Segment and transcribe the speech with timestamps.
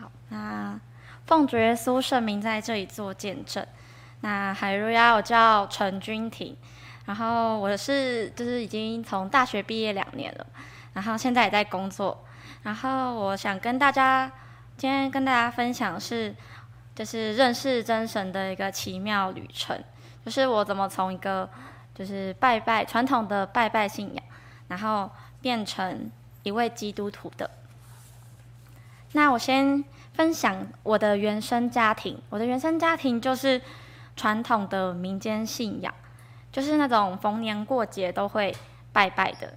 [0.00, 0.80] 好，那
[1.26, 3.64] 奉主耶稣圣名在这里做见证。
[4.22, 6.56] 那哈利路亚，我叫陈君婷，
[7.04, 10.46] 然后我是就是已经从大学毕业两年了，
[10.94, 12.24] 然后现在也在工作。
[12.62, 14.30] 然后我想跟大家
[14.78, 16.34] 今天跟大家分享是，
[16.94, 19.78] 就是认识真神的一个奇妙旅程，
[20.24, 21.46] 就是我怎么从一个
[21.94, 24.24] 就是拜拜传统的拜拜信仰，
[24.68, 25.10] 然后
[25.42, 26.10] 变成
[26.42, 27.50] 一位基督徒的。
[29.12, 29.84] 那我先
[30.14, 33.60] 分享我的原生家庭，我的原生家庭就是
[34.16, 35.92] 传统的民间信仰，
[36.52, 38.54] 就是那种逢年过节都会
[38.92, 39.54] 拜拜的。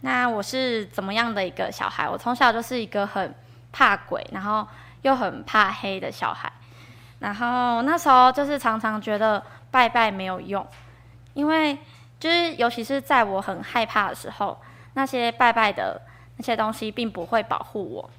[0.00, 2.08] 那我是怎么样的一个小孩？
[2.08, 3.34] 我从小就是一个很
[3.72, 4.66] 怕鬼，然后
[5.02, 6.52] 又很怕黑的小孩。
[7.20, 10.66] 然后那时候就是常常觉得拜拜没有用，
[11.32, 11.78] 因为
[12.20, 14.60] 就是尤其是在我很害怕的时候，
[14.92, 16.02] 那些拜拜的
[16.36, 18.10] 那些东西并不会保护我，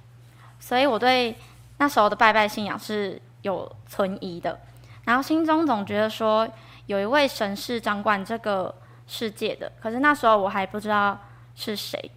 [0.66, 1.38] 所以我对
[1.78, 4.60] 那时候的拜拜信仰是有存疑的。
[5.04, 6.49] 然后心中总觉得说
[6.88, 8.74] 有一位神是掌管这个
[9.05, 11.20] 世界的，可是那时候我还不知道
[11.54, 12.12] 是谁。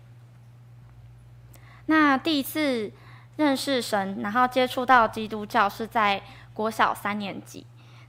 [1.84, 2.90] 那第一次
[3.36, 6.22] 认识神，然后接触到基督教是在。
[6.58, 7.64] 国小三年级，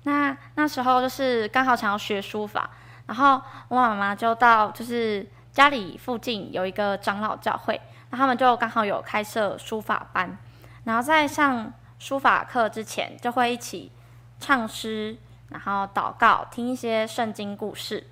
[0.06, 2.68] 那那时候就是刚好想要学书法，
[3.06, 7.80] 然后我妈妈就到就是家里附近有一个长老教会，
[8.10, 10.38] 那他们就刚好有开设书法班，
[10.84, 13.92] 然后在上书法课之前就会一起
[14.40, 15.18] 唱诗，
[15.50, 18.08] 然后祷告，听一些圣经故事，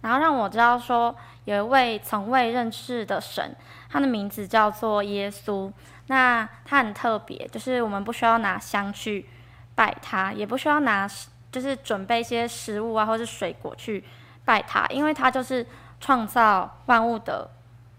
[0.00, 3.54] 然后让我知道说有一位从未认识的神，
[3.88, 5.72] 他的名字叫做耶稣，
[6.06, 9.26] 那他很特别，就是我们不需要拿香去。
[9.72, 11.08] 拜他也不需要拿，
[11.50, 14.04] 就是准备一些食物啊，或是水果去
[14.44, 15.66] 拜他，因为他就是
[16.00, 17.48] 创造万物的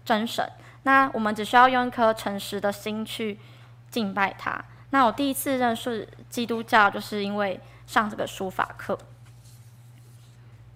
[0.04, 0.48] 真神。
[0.84, 3.38] 那我们只需要用一颗诚实的心去
[3.90, 4.64] 敬拜他。
[4.90, 8.98] 那我第一次认识基督教，就是因为上这个书法课。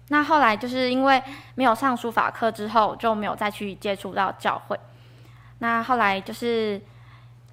[0.09, 1.21] 那后来就是因为
[1.55, 4.79] 没有上书法课之后，就没有再去接触到教会。
[5.59, 6.81] 那后来就是。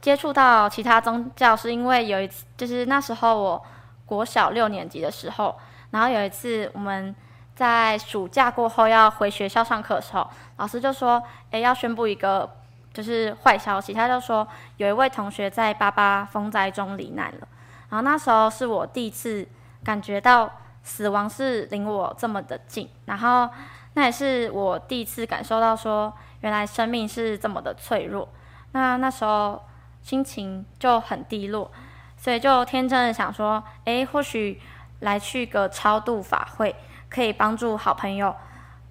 [0.00, 3.66] 接触到其他宗教是因为有一次，就是那时候我
[4.04, 5.58] 国小六年级的时候，
[5.92, 7.16] 然后有一次我们
[7.54, 11.22] 在暑假过后要回学校上课的时候，老师就说
[11.52, 12.48] ：“诶，要宣布一个
[12.92, 17.48] 就是坏消息。”他就说有一位同学在八八风灾中罹难了。
[17.90, 19.46] 然后那时候是我第一次
[19.84, 20.50] 感觉到
[20.82, 23.48] 死亡是离我这么的近，然后
[23.94, 28.28] 那也是我第一次感受到说原来生命是这么的脆弱。
[28.72, 29.62] 那那时候。
[30.04, 31.72] 心情就很低落，
[32.14, 34.60] 所以就天真的想说，诶，或许
[35.00, 36.76] 来去个超度法会，
[37.14, 38.34] 可以帮助好朋友，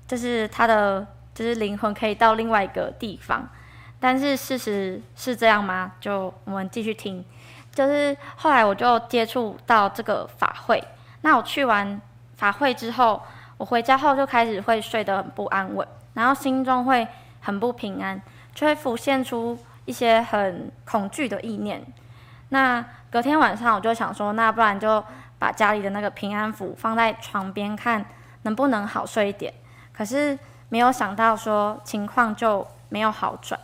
[0.07, 3.49] 就是他的就是灵魂可以到另外一个地方。
[3.99, 5.91] 但是事实是这样吗？
[5.99, 7.23] 就我们继续听。
[7.71, 10.83] 就是后来我就接触到这个法会，
[11.21, 11.99] 那我去完
[12.35, 13.21] 法会之后，
[13.57, 17.07] 我回家后就开始会睡得很不安稳，然后心中会
[17.41, 18.21] 很不平安，
[18.53, 19.57] 就会浮现出。
[19.85, 21.85] 一些很恐惧的意念，
[22.47, 25.03] 那隔天晚上我就想说，那不然就
[25.43, 28.05] 把家里的那个平安符放在床边，看
[28.43, 29.53] 能不能好睡一点。
[29.91, 30.39] 可是
[30.69, 33.59] 没有想到说情况就没有好转。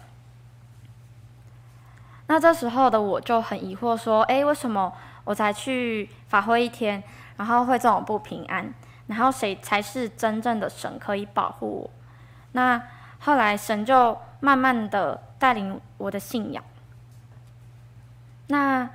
[2.28, 4.91] 那这时候的我就很疑惑，说，诶，为什么
[5.23, 7.01] 我才去法会一天，
[7.38, 8.73] 然后会这种不平安？
[9.07, 11.89] 然后谁才是真正的神可以保护我？
[12.51, 12.81] 那
[13.19, 15.23] 后来神就慢慢的。
[15.39, 16.62] 带领我的信仰。
[18.47, 18.89] 那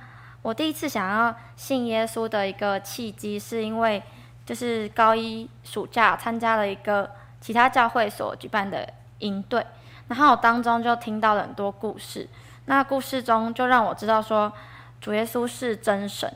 [0.45, 4.03] 我第一次想要信耶稣的一个契机，是因为
[4.45, 7.09] 就是高一暑假参加了一个
[7.41, 8.87] 其他教会所举办的
[9.19, 9.65] 营队，
[10.07, 12.29] 然后我当中就听到了很多故事。
[12.65, 14.53] 那故事中就让我知道说，
[15.01, 16.31] 主耶稣是真神，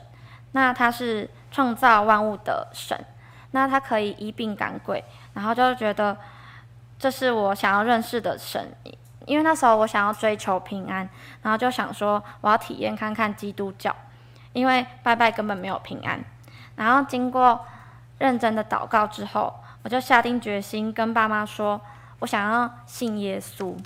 [0.50, 2.98] 那他是创造万物的神，
[3.52, 5.04] 那他可以医病赶鬼，
[5.34, 6.16] 然后就觉得
[6.98, 8.74] 这是我想要认识的神。
[9.30, 11.08] 因为那时候我想要追求平安，
[11.42, 13.94] 然后就想说我要体验看看基督教，
[14.52, 16.20] 因为拜拜根本没有平安。
[16.74, 17.64] 然后经过
[18.18, 19.54] 认真的祷告之后，
[19.84, 21.80] 我就下定决心跟爸妈说，
[22.18, 23.76] 我想要信耶稣。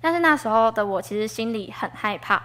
[0.00, 2.40] 但是那时候的我其实心里很害怕，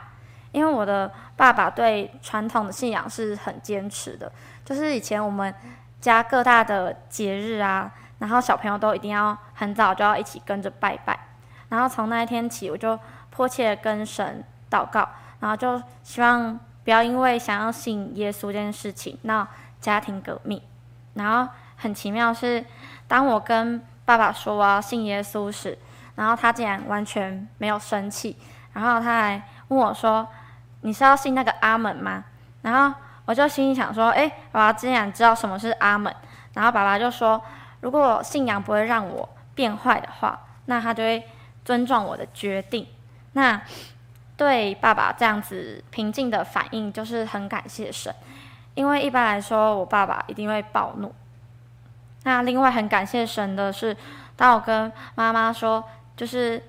[0.51, 4.31] 因为我的爸爸对传统的信仰是很坚持的，
[4.65, 5.53] 就是以前我们
[5.99, 7.91] 家各大的节日啊。
[8.21, 11.17] 然后小朋友都一定要很早就要一起跟着拜拜，
[11.69, 12.97] 然后从那一天起，我就
[13.31, 15.09] 迫切跟神祷告，
[15.39, 19.47] 然后就希望不要因为想要信耶稣这件事情闹
[19.79, 20.61] 家庭革命。
[21.15, 22.63] 然后很奇妙是，
[23.07, 25.75] 当我跟爸爸说我要信耶稣时，
[26.13, 28.37] 然后他竟然完全没有生气，
[28.73, 30.27] 然后他还问我说
[30.81, 32.23] ：“你是要信那个阿门吗？”
[32.61, 32.95] 然后
[33.25, 36.13] 我就心里想说：“哎，爸爸竟然知道什么是阿门，
[36.53, 37.41] 然后爸爸就说，
[37.81, 41.23] 如果信仰不会让我变坏的话，那他就会
[41.65, 42.87] 尊重我的决定。”
[43.33, 43.61] 那
[44.37, 48.13] 对爸爸这样子平静的反应，就是很感谢神，
[48.73, 51.13] 因为一般来说，我爸爸一定会暴怒。
[52.23, 53.95] 那另外很感谢神的是，
[54.35, 55.83] 当我跟妈妈说，
[56.15, 56.61] 就是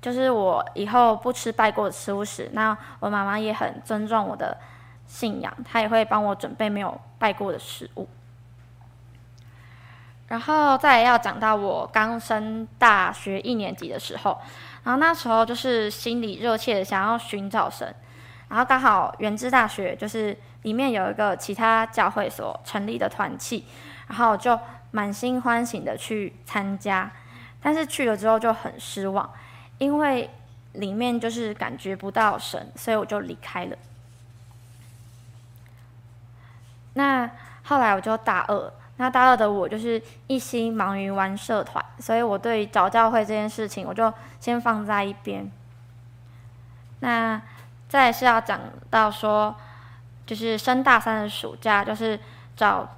[0.00, 4.56] 就是我以后不吃拜过的食物时，那我妈妈也很尊重我的
[5.06, 8.08] 信仰，她也会帮我准备没有拜过的食物。
[10.32, 14.40] 然后再要讲到我刚升大学一年级的时候，
[14.82, 17.94] 然后那时候就是心里热切的想要寻找神，
[18.48, 23.66] 然后刚好原知大学就是里面有一个其他教会所成立的团契，
[24.08, 24.58] 然后就。
[24.94, 27.10] 满心欢喜的去参加，
[27.62, 29.32] 但是去了之后就很失望，
[29.78, 30.28] 因为
[30.74, 33.76] 里面就是感觉不到神，所以我就离开了。
[36.92, 37.30] 那
[37.62, 38.70] 后来我就大二，
[39.02, 45.50] 那大二的我就是一心忙于玩社团，所以我对找教会这件事情我就先放在一边。
[47.00, 47.42] 那
[47.88, 49.54] 再是要讲到说，
[50.24, 52.18] 就是升大三的暑假，就是
[52.54, 52.88] 找。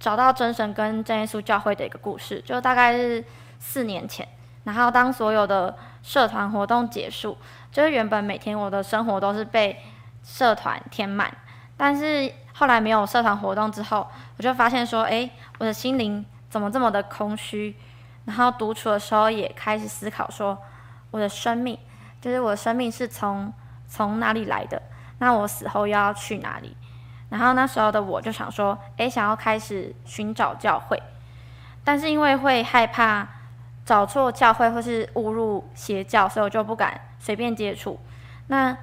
[0.00, 3.22] 找到真神跟真耶稣教会的一个故事，就大概是
[3.58, 4.26] 四年前。
[4.64, 7.36] 然后当所有的社团活动结束，
[7.70, 9.78] 就是原本每天我的生活都是被
[10.24, 11.30] 社团填满，
[11.82, 14.06] 但是后来没有社团活动之后，
[14.36, 17.74] 我就发现说，诶，我的心灵怎么这么的空虚？
[18.26, 20.58] 然后独处的时候也开始思考说，
[21.10, 21.78] 我的生命，
[22.20, 23.50] 就是我的生命是从
[23.88, 24.82] 从哪里来的？
[25.20, 26.76] 那我死后又要去哪里？
[27.30, 31.02] 然后那时候的我就想说，诶，想要开始寻找教会，
[31.82, 33.26] 但是因为会害怕
[33.86, 37.98] 找错教会或是误入邪教，所以我就不敢随便接触。
[38.48, 38.76] 那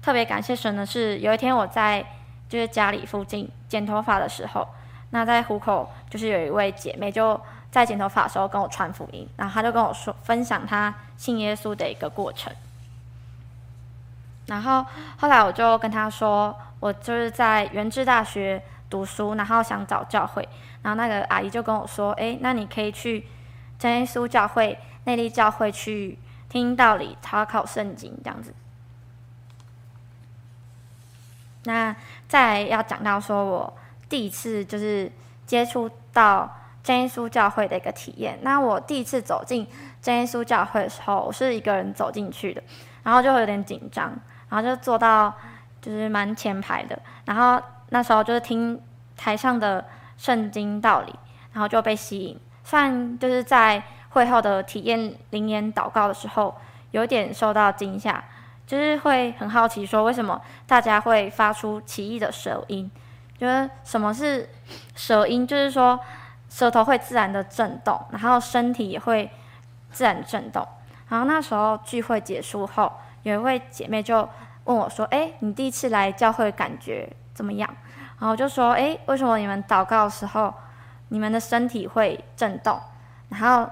[0.00, 2.02] 特别感谢神的是，有一天我在
[2.50, 4.68] 就是家里附近剪头发的时候，
[5.08, 12.52] 那在虎口就是有一位姐妹就在剪头发的时候跟我传福音，然后她就跟我说分享她信耶稣的一个过程。
[14.46, 14.84] 然后
[15.16, 16.54] 后来我就跟她说。
[16.80, 20.48] 我就是在元智大学读书，然后想找教会，
[20.80, 23.26] 然后那个阿姨就跟我说：“诶，那你可以去
[23.78, 26.18] 真耶稣教会、内力教会去
[26.48, 28.54] 听道理、查考圣经这样子。”
[31.64, 31.94] 那
[32.30, 33.76] 再要讲到说我
[34.08, 35.10] 第一次就是
[35.44, 36.48] 接触到
[36.82, 38.38] 真耶稣教会的一个体验。
[38.42, 39.66] 那我第一次走进
[40.00, 42.62] 真耶稣教会的时候，我是一个人走进去的，
[43.02, 44.16] 然后就会有点紧张，
[44.48, 45.34] 然后就坐到。
[45.82, 48.78] 就是蛮前排的，然后那时候就是听
[49.16, 49.82] 台上的
[50.18, 51.14] 圣经道理，
[51.54, 52.38] 然后就被吸引。
[52.64, 56.54] 算就是在会后的体验灵言祷告的时候，
[56.90, 58.22] 有点受到惊吓，
[58.70, 62.88] 就是会很好奇说为什么大家会发出奇异的舌音？
[63.36, 64.48] 就是什么是
[64.94, 65.44] 舌音？
[65.44, 65.98] 就是说
[66.48, 69.28] 舌头会自然的震动，然后身体也会
[69.90, 70.64] 自然震动。
[71.08, 72.92] 然后那时候聚会结束后，
[73.24, 74.28] 有一位姐妹就。
[74.64, 77.68] 问我说：“诶，你第一次来教会感觉怎么样？”
[78.20, 80.52] 然后我就说：“诶，为什么你们祷告的时候，
[81.08, 82.78] 你们的身体会震动，
[83.30, 83.68] 然后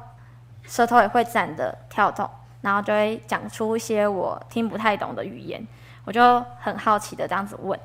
[0.65, 2.29] 舌头也会自然的跳动，
[2.61, 5.67] 然后就会讲出一些我听不太懂的语言？”
[6.05, 7.79] 我就很好奇的这样子问，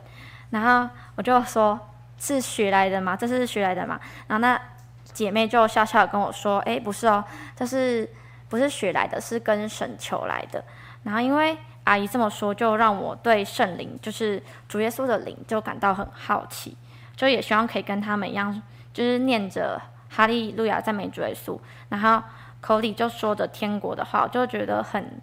[0.49, 1.79] 然后我就说
[2.17, 3.15] ：“是学来的吗？
[3.15, 4.59] 这是学来的吗？”然后那
[5.03, 7.23] 姐妹就笑笑跟我说：“诶，不是哦，
[7.55, 8.09] 这是
[8.49, 9.19] 不是学来的？
[9.19, 10.63] 是跟神求来的。”
[11.03, 11.57] 然后因为。
[11.85, 16.77] 阿姨这么说，就让我对圣灵，就是主耶稣的灵，就感到很好奇，
[17.13, 18.61] 就也希望可以跟他们一样，
[18.93, 22.23] 就是念着哈利路亚赞美主耶稣，然后
[22.63, 25.21] 口里就说着天国的话，我就觉得很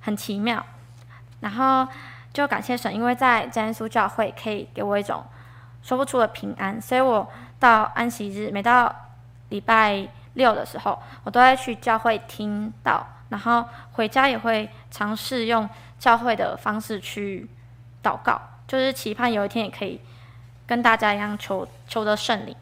[0.00, 0.64] 很奇妙，
[1.40, 1.86] 然后
[2.32, 5.22] 就感谢神，因为在真耶稣教会可以给我一种
[5.82, 7.28] 说不出的平安，所以我
[7.60, 8.92] 到安息日，每到
[9.50, 15.68] 礼拜六的时候，我都会去教会听道，然后回家也会尝试用。
[15.98, 17.50] 教会的方式去
[18.04, 20.00] 祷告，就是期盼有一天也可以
[20.64, 22.54] 跟大家一样求求得圣灵。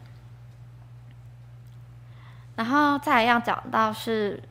[2.56, 4.42] 然后再要讲到是，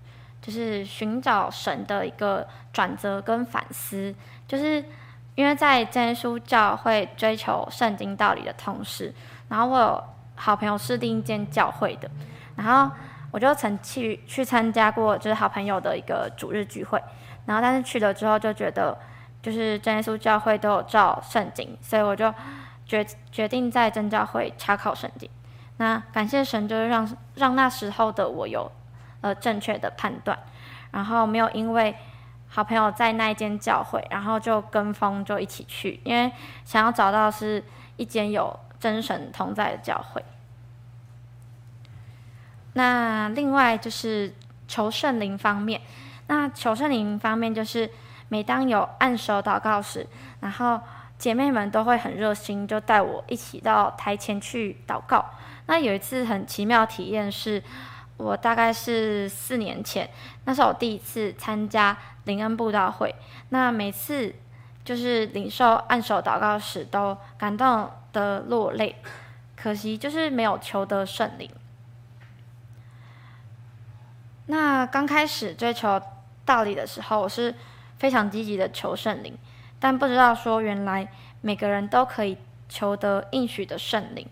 [0.42, 4.14] 就是寻找神的一个转折跟反思，
[4.48, 4.84] 就是
[5.36, 9.14] 因为在真耶稣教会追求圣经道理的同时，
[9.50, 10.04] 然后我有
[10.36, 12.10] 好朋友是另一间教会的，
[12.56, 12.96] 然后
[13.32, 17.02] 我就曾去去参加过，就是好朋友的一个主日聚会。
[17.46, 18.98] 然后，但是去了之后就觉得，
[19.42, 22.34] 就是真耶稣教会都有照圣经，所以我就
[22.86, 25.30] 决决定在真教会查考圣经。
[25.78, 28.72] 那感谢神，就是让让那时候的我有
[29.22, 30.38] 呃正确的判断，
[30.92, 31.94] 然后没有因为
[32.48, 36.32] 好朋友在那一间教会，然后就跟风就一起去，因为
[36.64, 37.62] 想要找到是
[37.98, 40.24] 一间有真神同在的教会。
[42.74, 44.34] 那另外就是
[44.68, 45.82] 求圣灵方面，
[46.28, 47.90] 那求圣灵方面就是
[48.30, 50.08] 每当有按手祷告时，
[50.40, 50.80] 然后
[51.18, 55.26] 姐妹们都会很热心，就带我一起到台前去祷告。
[55.68, 57.62] 那有一次很奇妙的体验是，
[58.18, 60.10] 我大概是四年前，
[60.46, 63.14] 那是我第一次参加灵恩布道会。
[63.50, 64.34] 那每次
[64.84, 68.96] 就是领受按手祷告时，都感动的落泪。
[69.56, 71.50] 可惜就是没有求得圣灵。
[74.46, 76.00] 那刚开始追求
[76.46, 77.56] 道理的时候，我是
[77.98, 79.36] 非常积极的求圣灵，
[79.80, 82.38] 但不知道说原来每个人都可以
[82.70, 84.28] 求得应许的圣灵。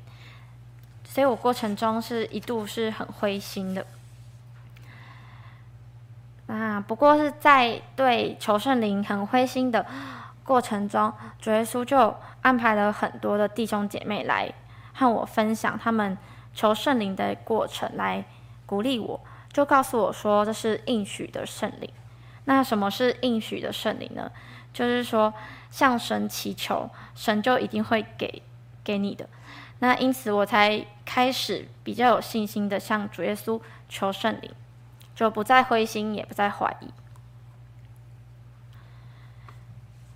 [1.13, 3.86] 所以我过程中是一度是很灰心的，
[6.48, 9.86] 那不过是在对求圣灵很灰心的
[10.43, 14.51] 过程中，主耶稣就安排了很多的弟兄姐妹来
[14.91, 16.17] 和我分享他们
[16.51, 18.25] 求圣灵的过程，来
[18.65, 21.88] 鼓励我，就告诉我说这是应许的圣灵。
[22.46, 24.32] 那什么是应许的圣灵呢？
[24.74, 25.32] 就是说
[25.70, 28.41] 向神祈求，神就一定会给
[28.84, 29.29] 给你的。
[29.83, 34.49] 那因此我才开始比较有信心的向主耶稣求圣灵，
[35.13, 36.87] 就不再灰心，也不再怀疑。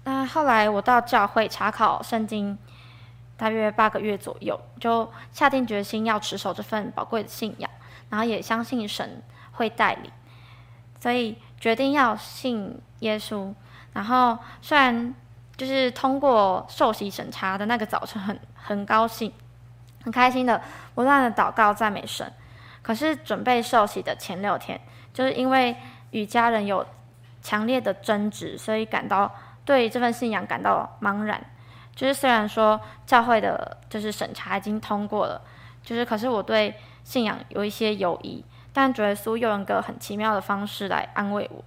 [0.05, 2.57] 那后来我到教会查考圣经，
[3.35, 7.69] 大约八个月左右，就下定决心要持守这份宝贵的信仰，
[8.09, 9.21] 然后也相信神
[9.51, 10.09] 会带领，
[10.97, 13.53] 所以决定要信耶稣。
[13.91, 15.13] 然后虽然
[15.57, 19.33] 就是通过受洗审查的那个早晨很，很高兴。
[20.07, 20.61] 很开心的，
[20.95, 22.31] 不断的祷告赞美神。
[22.81, 24.79] 可是准备受洗的前六天，
[25.13, 25.75] 就是因为
[26.11, 26.85] 与家人有
[27.41, 29.29] 强烈的争执，所以感到
[29.65, 31.45] 对这份信仰感到茫然。
[31.93, 35.41] 就是虽然说教会的就是审查已经通过了，
[35.83, 36.73] 就是可是我对
[37.03, 38.41] 信仰有一些犹疑。
[38.71, 41.61] 但主耶稣用一个很奇妙的方式来安慰我，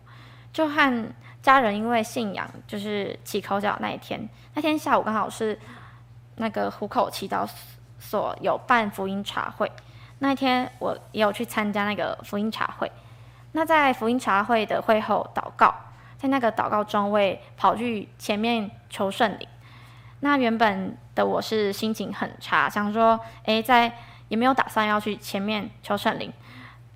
[0.50, 5.58] 就和家人因为信仰就是起口角那一天，那天下午刚好是
[6.36, 7.46] 那个虎口祈祷
[8.00, 9.70] 所有办福音茶会，
[10.18, 12.90] 那一天我也有去参加那个福音茶会。
[13.52, 15.72] 那在福音茶会的会后祷告，
[16.16, 17.20] 在那个祷告中，我
[17.56, 19.46] 跑去前面求圣灵。
[20.20, 23.92] 那原本的我是心情很差，想说，诶，在
[24.28, 26.32] 也没有打算要去前面求圣灵，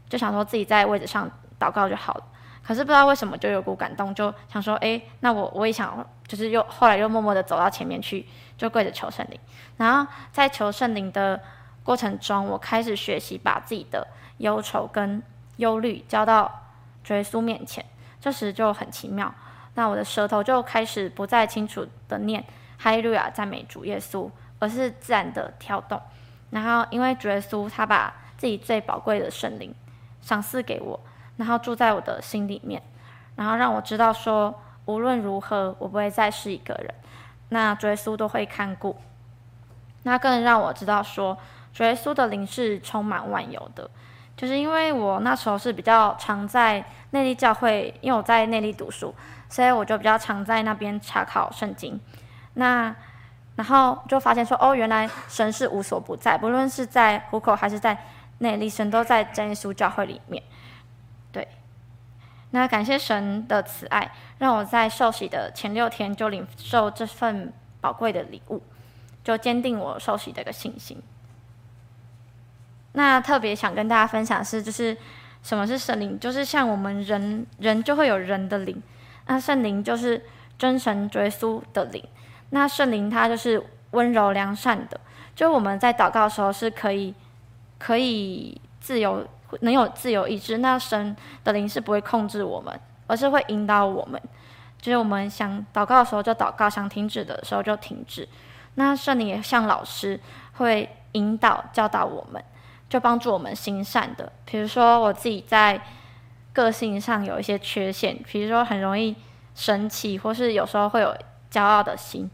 [0.08, 2.25] 就想说自己在位置上祷告就好了。
[2.66, 9.38] 可是不知道为什么就有股感动，就想说，诶，那我我也想，就是又后来又默默的走到前面去，就跪着求圣灵。
[9.76, 11.38] 然后在求圣灵的
[11.83, 14.06] 过程中，我开始学习把自己的
[14.38, 15.23] 忧愁跟
[15.59, 16.50] 忧虑交到
[17.02, 17.85] 主耶稣面前。
[18.18, 19.35] 这时就很奇妙，
[19.75, 22.42] 那我的舌头就开始不再清楚的念
[22.78, 26.00] 哈利路亚赞美主耶稣，而是自然的跳动。
[26.49, 29.75] 然后因为主耶稣他把自己最宝贵的圣灵
[30.23, 30.99] 赏赐给我。
[31.37, 32.83] 然后住在我的心里面，
[33.37, 36.95] 然后让我知道说，无论如何，我不会再是一个人。
[37.49, 38.97] 那主耶稣都会看顾。
[40.05, 41.37] 那更让我知道说，
[41.73, 43.88] 主耶稣的灵是充满万有的。
[44.37, 49.14] 就是因为我那时候是比较常在内地教会，因为我在内地读书，
[49.49, 52.00] 所以我就比较常在那边查考圣经。
[52.55, 52.95] 那
[53.55, 57.97] 然后就发现说，哦，原来神是无所不在，不论是在虎口还是在
[58.38, 60.43] 内力，神都在真耶稣教会里面。
[61.35, 61.49] 对，
[62.53, 68.62] 那感谢神的慈爱，让我在受洗的前六天就领受这份宝贵的礼物，
[69.25, 71.03] 就坚定我受洗的一个信心。
[72.93, 74.97] 那特别想跟大家分享是，就是
[75.43, 76.17] 什么是圣灵？
[76.21, 78.81] 就是像我们人人就会有人的灵，
[79.26, 80.25] 那圣灵就是
[80.57, 82.00] 真神耶稣的灵。
[82.50, 83.61] 那圣灵它就是
[83.91, 85.00] 温柔良善的，
[85.35, 87.12] 就我们在祷告的时候是可以
[87.76, 89.26] 可以自由。
[89.62, 94.20] 能有自由意志，那神的灵是不会控制我们，而是会引导我们。
[94.80, 98.28] 就是我们想祷告的时候就祷告，想停止的时候就停止。
[98.75, 100.20] 那圣灵也像老师，
[100.54, 102.44] 会引导教导我们，
[102.88, 104.30] 就帮助我们行善的。
[104.44, 105.80] 比如说我自己在
[106.52, 109.16] 个性上有一些缺陷，比如说很容易
[109.54, 111.16] 生气，或是有时候会有
[111.50, 112.30] 骄傲的心。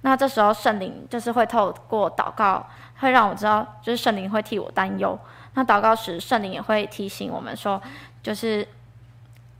[0.00, 2.66] 那这时候圣灵就是会透过祷告，
[3.00, 5.18] 会让我知道，就是圣灵会替我担忧。
[5.54, 7.80] 那祷告时，圣灵也会提醒我们说，
[8.22, 8.66] 就是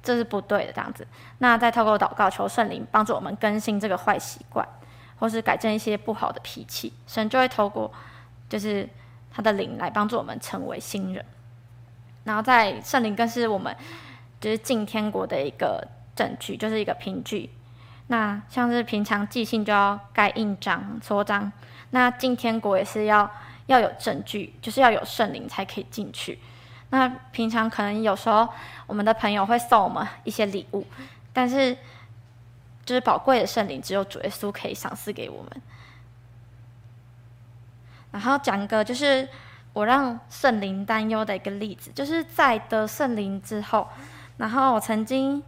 [0.03, 1.07] 这是不对的这样子。
[1.39, 4.67] 那再透过祷告求圣灵帮助我们更新这个坏习惯，
[5.19, 7.93] 或是改正一些不好的脾气，神就会透过
[8.49, 8.89] 就是
[9.33, 11.25] 他的灵来帮助我们成为新人。
[12.25, 13.75] 然后在圣灵更是我们
[14.41, 17.51] 就是进天国的一个证据，就是一个凭据。
[18.07, 21.51] 那像是平常寄信就要盖印章、戳章，
[21.91, 23.31] 那进天国也是要
[23.71, 26.41] 要有证据，就是要有圣灵才可以进去。
[26.91, 28.49] 那平常可能有时候
[28.89, 30.85] 我们的朋友会送我们一些礼物，
[31.33, 31.73] 但是
[32.85, 35.63] 就是宝贵的圣灵只有主耶稣可以赏赐给我们。
[38.11, 39.29] 然后讲一个就是
[39.73, 43.87] 我让圣灵担忧的一个例子，就是在得圣灵之后，
[44.37, 45.41] 然后我曾经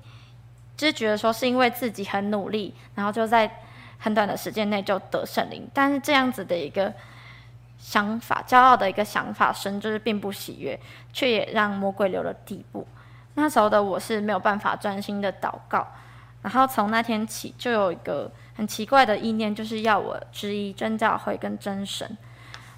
[0.76, 3.50] 就是觉得说是因为自己很努力，然后就在
[3.98, 6.94] 很短的时间内就得圣灵，但是这样子的一个。
[7.82, 10.78] 想法，骄傲的一个想法，神就是并不喜悦，
[11.12, 12.86] 却也让魔鬼留了地步。
[13.34, 15.84] 那时候的我是没有办法专心的祷告，
[16.42, 22.16] 然后从那天起就有一个很奇怪的意念，就是要我质疑真教会跟真神。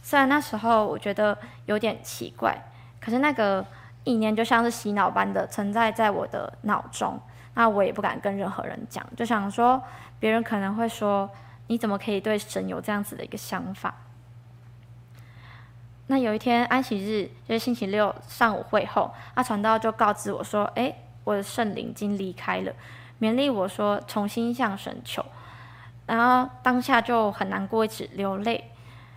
[0.03, 2.57] 虽然那时候我觉得有点奇怪，
[2.99, 3.65] 可是那个
[4.05, 7.21] 意念就像是洗脑般的存在在我的脑中。
[7.53, 9.81] 那我也不敢跟任何人讲，就想说
[10.19, 11.31] 别人可能会说，
[11.67, 13.95] 你怎么可以对神有这样子的一个想法？
[16.07, 20.95] 那有一天安息日，就是星期六上午会后，阿传道就告知我说：“诶，
[21.25, 22.73] 我的圣灵已经离开了，
[23.19, 25.25] 勉励我说重新向神求。”
[26.07, 28.71] 然后当下就很难过，一直流泪。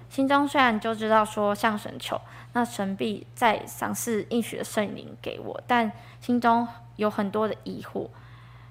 [0.10, 2.22] 心中虽然就知道说向神求，
[2.54, 5.92] 那神必再赏赐应许的圣灵给我，但
[6.22, 6.66] 心中
[6.96, 8.08] 有很多的疑惑。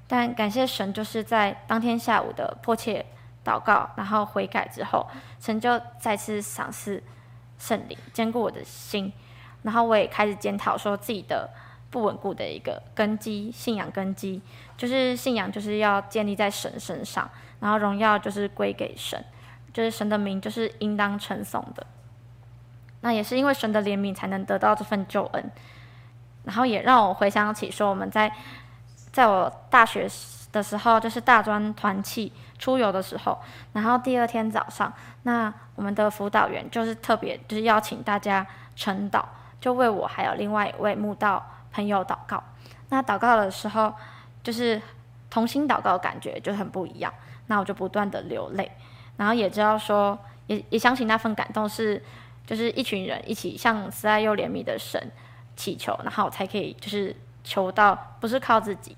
[0.09, 3.05] 但感谢神，就是在当天下午的迫切
[3.45, 5.07] 祷告，然后悔改之后，
[5.39, 7.03] 神就再次赏赐。
[7.59, 9.13] 圣灵坚固我的心，
[9.63, 11.51] 然后我也开始检讨说自己的
[11.91, 14.43] 不稳固的一个根基，信仰根基
[14.77, 19.25] 就是信仰就是要建立在神身上，然后荣耀就是归给神，
[19.73, 21.87] 就是神的名就是应当称颂的。
[23.01, 25.51] 那也是因为神的怜悯才能得到这份救恩，
[26.45, 28.33] 然后也让我回想起说我们在
[29.13, 30.09] 在我大学
[30.57, 33.39] 的时候，就是大专团契出游的时候，
[33.75, 34.91] 然后第二天早上，
[35.25, 39.23] 那我们的辅导员就是特别就是邀请大家晨祷，
[39.61, 42.43] 就为我还有另外一位慕道朋友祷告。
[42.89, 43.93] 那祷告的时候，
[44.43, 44.81] 就是
[45.29, 47.13] 同心祷告的感觉就很不一样。
[47.49, 48.73] 那我就不断的流泪，
[49.17, 52.03] 然后也知道说，也也相信那份感动是，
[52.47, 55.01] 就是一群人一起向慈爱又怜悯的神
[55.55, 57.15] 祈求，然后才可以就是
[57.45, 58.97] 求到不是靠自己。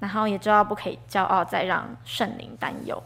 [0.00, 3.02] 然后也知道不可以骄傲，再让圣灵担忧。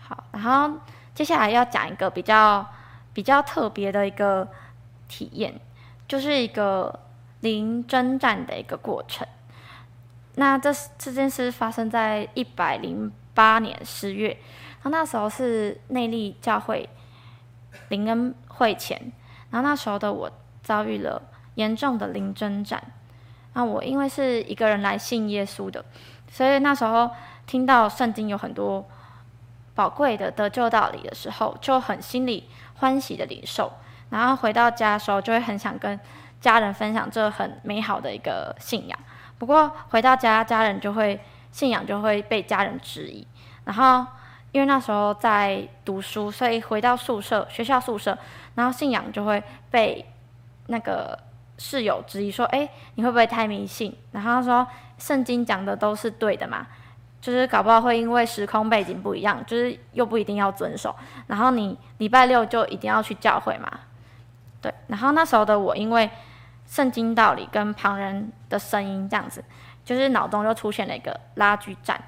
[0.00, 0.78] 好，然后
[1.14, 2.66] 接下来要讲一个比较
[3.12, 4.48] 比较特别的一个
[5.06, 5.60] 体验，
[6.08, 7.00] 就是一个
[7.40, 9.26] 零征战的一个过程。
[10.36, 14.28] 那这这件事发生在一百零八年十月，
[14.82, 16.88] 然后那时候是内力教会
[17.88, 19.12] 灵恩会前，
[19.50, 20.30] 然后那时候的我
[20.62, 21.22] 遭遇了
[21.56, 22.82] 严重的零征战。
[23.56, 25.82] 那我因为是一个人来信耶稣的，
[26.30, 27.10] 所以那时候
[27.46, 28.86] 听到圣经有很多
[29.74, 33.72] 宝贵的得救道理的时候，就很心里欢喜的领受。
[34.10, 35.98] 然后回到家的时候，就会很想跟
[36.38, 38.98] 家人分享这很美好的一个信仰。
[39.38, 41.18] 不过回到家，家人就会
[41.50, 43.26] 信仰就会被家人质疑。
[43.64, 44.06] 然后
[44.52, 48.18] 因为那时候在读书，所以回到宿舍，学校宿舍，
[48.54, 50.04] 然后信仰就会被
[50.66, 51.18] 那个。
[51.58, 54.66] 室友质疑说：“哎，你会不会太迷信？”然后他说
[54.98, 56.66] ：“圣经讲的都是对的嘛，
[57.20, 60.94] 就是搞不好会因为时空背景不一样，就是又不一定要遵守。
[61.26, 63.70] 然后你礼拜六就一定要去教会嘛？
[64.60, 64.72] 对。
[64.86, 66.10] 然后那时候的我，因为
[66.66, 69.44] 圣经道理跟旁人的声音这样子，
[69.84, 72.00] 就是脑中就出现了一个拉锯战。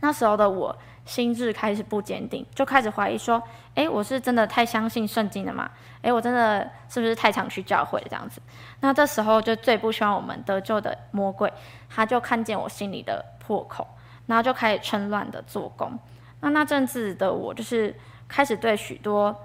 [0.00, 0.76] 那时候的我。”
[1.10, 3.42] 心智开始不坚定，就开始怀疑说
[3.74, 5.68] ：“诶，我是真的太相信圣经了吗？
[6.02, 8.40] 诶，我真的是不是太常去教会这样子？”
[8.78, 11.52] 那这时候就最不希望我们得救的魔鬼，
[11.88, 13.84] 他就看见我心里的破口，
[14.26, 15.98] 然后就开始趁乱的做工。
[16.42, 17.92] 那那阵子的我，就是
[18.28, 19.36] 开始对许多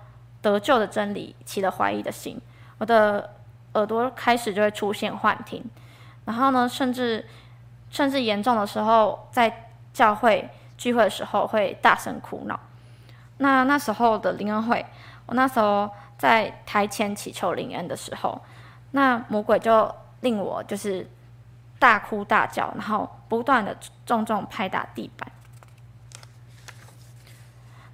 [0.43, 2.39] 得救的真理起了怀疑的心，
[2.77, 3.33] 我的
[3.73, 5.65] 耳朵开始就会出现幻听，
[6.25, 7.25] 然后呢，甚至
[7.89, 10.47] 甚至严重的时候，在教会。
[10.77, 12.59] 聚会的时候会大声哭闹，
[13.37, 14.85] 那那时候的灵恩会，
[15.25, 18.41] 我那时候在台前祈求灵恩的时候，
[18.91, 21.09] 那魔鬼就令我就是
[21.79, 25.31] 大哭大叫，然后不断的重重拍打地板。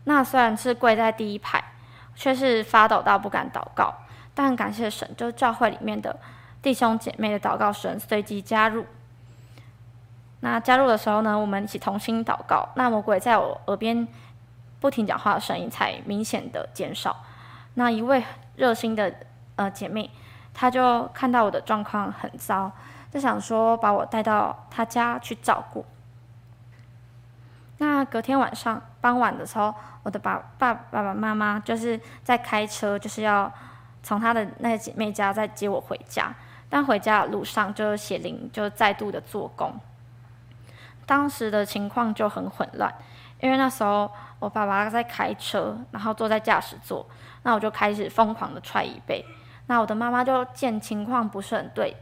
[0.03, 1.63] 那虽然是跪在第一排，
[2.15, 3.93] 却是发抖到不敢祷告，
[4.33, 6.19] 但感谢神，就教会里面的
[6.61, 8.85] 弟兄姐妹的祷告声随即加入。
[10.41, 12.67] 那加入的时候呢，我们一起同心祷告。
[12.75, 14.08] 那魔鬼在我耳边
[14.80, 17.15] 不停讲话的声音才明显的减少。
[17.75, 18.23] 那一位
[18.56, 19.13] 热心的
[19.56, 20.10] 呃姐妹，
[20.54, 22.71] 她就看到我的状况很糟，
[23.12, 25.86] 就想说把我带到她家去照顾。
[27.77, 29.73] 那隔天晚上傍晚的时候，
[30.04, 33.51] 我的爸爸爸爸妈妈就是在开车，就是要
[34.04, 36.34] 从他的那个姐妹家再接我回家。
[36.69, 39.73] 但回家的路上，就血淋就再度的做工。
[41.12, 42.89] 当时的情况就很混乱，
[43.41, 47.06] 因为那时候我爸爸在开车，然后坐在驾驶座，
[47.43, 49.26] 那我就开始疯狂的踹椅背。
[49.67, 51.97] 那我的妈妈就见情况不是很对，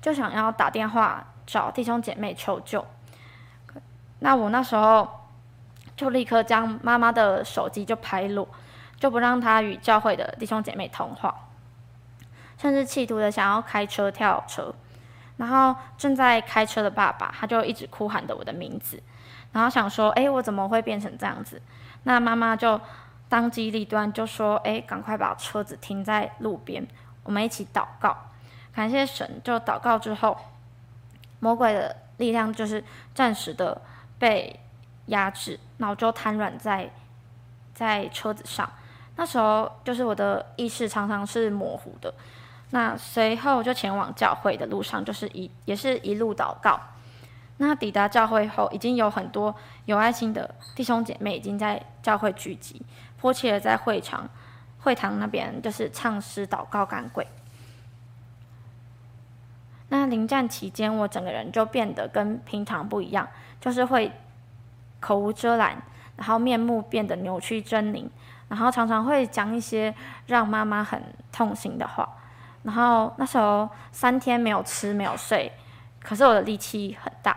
[0.00, 2.86] 就想要打电话找弟兄姐妹求救。
[4.20, 5.26] 那我那时候
[5.96, 8.46] 就立刻将妈妈的手机就拍落，
[9.00, 11.34] 就不让她与教会的弟兄姐妹通话，
[12.56, 14.72] 甚至企图的想要开车跳车。
[15.40, 19.02] 然后正在开车的爸爸，他就一直哭喊着我的名字，
[19.52, 21.62] 然后想说：“哎，我怎么会变成这样子？”
[22.04, 22.78] 那妈妈就
[23.26, 26.86] 当机立断，就说：“哎，赶快把车子停在路边，
[27.22, 28.14] 我们一起祷告，
[28.74, 30.36] 感谢神。”就祷告之后，
[31.38, 33.80] 魔鬼的力量就是暂时的
[34.18, 34.60] 被
[35.06, 36.90] 压制，然后就瘫软在
[37.72, 38.70] 在车子上。
[39.16, 42.12] 那时候就是我的意识常常是模糊的。
[42.70, 46.80] 那随后就前往教会的路上，就是一也是一路祷告。
[47.56, 49.54] 那抵达教会后，已经有很多
[49.84, 52.80] 有爱心的弟兄姐妹已经在教会聚集，
[53.18, 54.28] 迫切的在会场、
[54.78, 57.26] 会堂那边就是唱诗、祷告、赶鬼。
[59.88, 63.28] 那临战期间，我整个人就变得跟平常不一样，
[63.60, 64.12] 就是会
[65.00, 65.82] 口无遮拦，
[66.16, 68.08] 然后面目变得扭曲狰狞，
[68.48, 69.92] 然后常常会讲一些
[70.26, 71.02] 让妈妈很
[71.32, 72.08] 痛心的话。
[72.62, 75.50] 然后那时候三天没有吃没有睡，
[76.02, 77.34] 可是我的力气很大，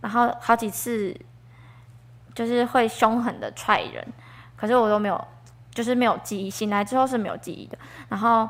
[0.00, 1.16] 然后好几次
[2.34, 4.04] 就是会凶狠的踹人，
[4.56, 5.24] 可是我都没有，
[5.70, 7.78] 就是没有记忆，醒来之后是没有记忆的，
[8.08, 8.48] 然后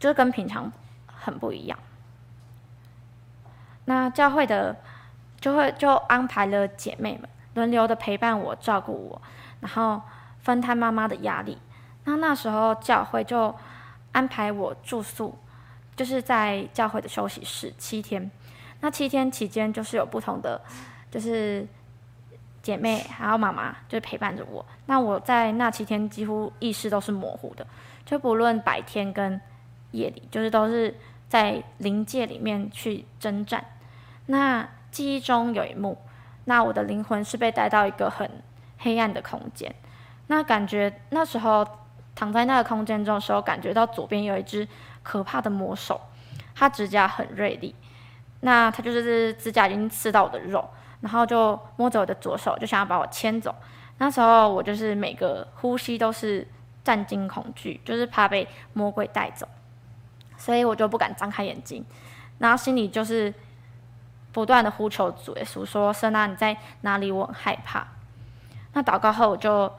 [0.00, 0.72] 就是跟平常
[1.06, 1.78] 很不一样。
[3.84, 4.76] 那教会的
[5.40, 9.22] 就会就安排了姐妹们轮流的陪伴我照顾我，
[9.60, 10.02] 然后
[10.40, 11.58] 分摊妈妈的压力。
[12.06, 13.54] 那那时候教会就。
[14.12, 15.36] 安排我住宿，
[15.94, 18.30] 就是在教会的休息室七天。
[18.80, 20.60] 那七天期间，就是有不同的，
[21.10, 21.66] 就是
[22.62, 24.64] 姐妹还有妈妈，就陪伴着我。
[24.86, 27.66] 那我在那七天几乎意识都是模糊的，
[28.04, 29.40] 就不论白天跟
[29.90, 30.96] 夜里，就是都是
[31.28, 33.64] 在灵界里面去征战。
[34.26, 35.98] 那记忆中有一幕，
[36.44, 38.30] 那我的灵魂是被带到一个很
[38.78, 39.74] 黑暗的空间。
[40.28, 41.66] 那感觉那时候。
[42.18, 44.66] 躺在那个空间中的时候，感觉到左边有一只
[45.04, 46.00] 可怕的魔手，
[46.52, 47.72] 它指甲很锐利，
[48.40, 50.68] 那它就是指甲已经刺到我的肉，
[51.00, 53.54] 然后就摸着我的左手，就想要把我牵走。
[53.98, 56.44] 那时候我就是每个呼吸都是
[56.82, 59.46] 战惊恐惧，就是怕被魔鬼带走，
[60.36, 61.84] 所以我就不敢张开眼睛，
[62.38, 63.32] 然后心里就是
[64.32, 67.12] 不断的呼求主耶稣说：“神啊，你在哪里？
[67.12, 67.86] 我很害怕。”
[68.74, 69.72] 那祷告后，我就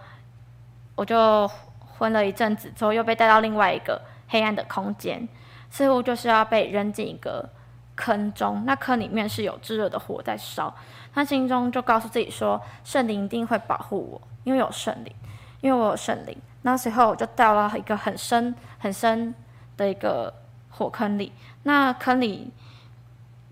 [0.95, 1.51] 我就。
[1.99, 5.27] 昏了一阵子之后，又被带到另外一个黑暗的空间，
[5.69, 7.47] 似乎就是要被扔进一个
[7.95, 8.63] 坑中。
[8.65, 10.73] 那坑里面是有炙热的火在烧。
[11.13, 15.13] 他心中就告诉自己说：“圣灵一定会保护我，因为有圣灵，
[15.59, 19.33] 因为我有圣灵。”那时候我就掉到一个很深很深
[19.75, 20.33] 的一个
[20.69, 21.31] 火坑里。
[21.63, 22.51] 那坑里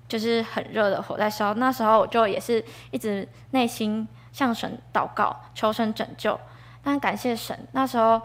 [0.08, 1.54] 就是很热的火在烧。
[1.56, 6.40] 那时候我就也是一直内心向神祷告，求神拯救。
[6.84, 8.22] 但感谢神，那时候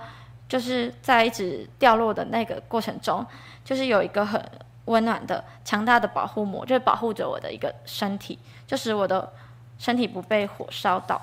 [0.49, 3.27] 就是在一直掉落的那个过程中，
[3.65, 4.41] 就是有一个很
[4.85, 9.33] 温暖的、强大的保护膜，就是保护着我的一个身体，就使我的
[9.79, 11.21] 身体不被火烧到。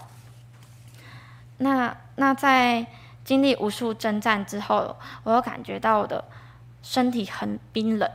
[1.57, 2.85] 那那在
[3.23, 6.23] 经历无数征战之后，我又感觉到我的
[6.81, 8.09] 身体很冰冷，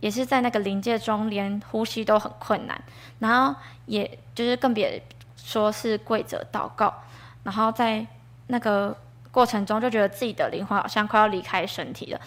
[0.00, 2.82] 也是在那个临界中，连呼吸都很困难，
[3.20, 5.02] 然后也就是更别
[5.36, 6.92] 说是跪着祷告，
[7.44, 8.06] 然后在。
[8.50, 8.96] 那个
[9.30, 12.20] 过程中，就觉得自己的灵魂好像快要离开身体了。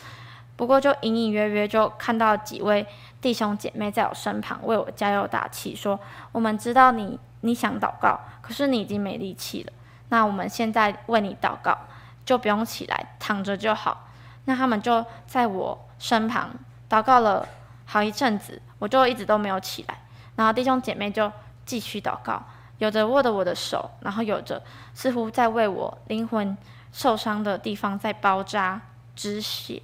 [0.56, 2.86] 不过，就隐隐约约就看到几位
[3.20, 6.00] 弟兄姐妹在我身旁为我加油打气，说
[6.32, 9.74] ：“我们知道你你想祷告，可是你已经没力气了。
[10.10, 11.78] 那我们现在为你祷告，
[12.24, 14.08] 就不用起来，躺着就好。”
[14.46, 16.52] 那他们就在我身旁
[16.90, 17.48] 祷告了
[17.86, 19.98] 好一阵子，我就一直都没有起来。
[20.36, 21.32] 然后弟兄姐妹就
[21.66, 22.44] 继续祷告。
[22.84, 24.62] 有着握着我的手，然后有着
[24.94, 26.58] 似乎在为我灵魂
[26.92, 28.82] 受伤的地方在包扎
[29.16, 29.82] 止血。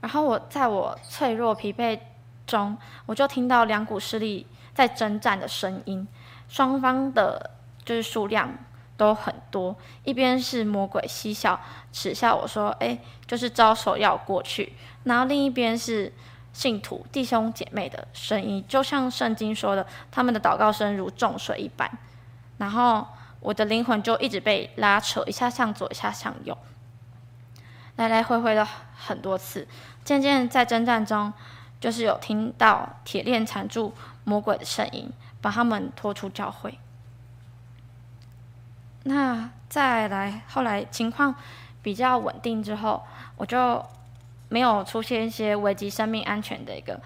[0.00, 2.00] 然后我在我脆弱疲惫
[2.46, 6.08] 中，我就听到两股势力在征战的声音，
[6.48, 7.50] 双方的
[7.84, 8.50] 就是数量
[8.96, 9.76] 都很多。
[10.02, 11.60] 一边是魔鬼嬉笑
[11.92, 14.72] 耻笑我说：“哎，就是招手要过去。”
[15.04, 16.10] 然后另一边是
[16.54, 21.90] 信徒弟兄姐妹的声音，就像圣经说的，他们的祷告声如重水一般。
[22.56, 23.06] 然后
[23.40, 26.56] 我的灵魂就一直被拉扯，一下向左，一下向右，
[27.96, 29.66] 来来回回了很多次。
[30.04, 31.32] 渐渐在征战中，
[31.80, 36.78] 就是有听到铁链缠住魔鬼的声音，把他们拖出教会。
[39.02, 41.34] 那再来，后来情况
[41.82, 43.02] 比较稳定之后，
[43.36, 43.84] 我就
[44.48, 47.00] 没有出现一些危及生命安全的一个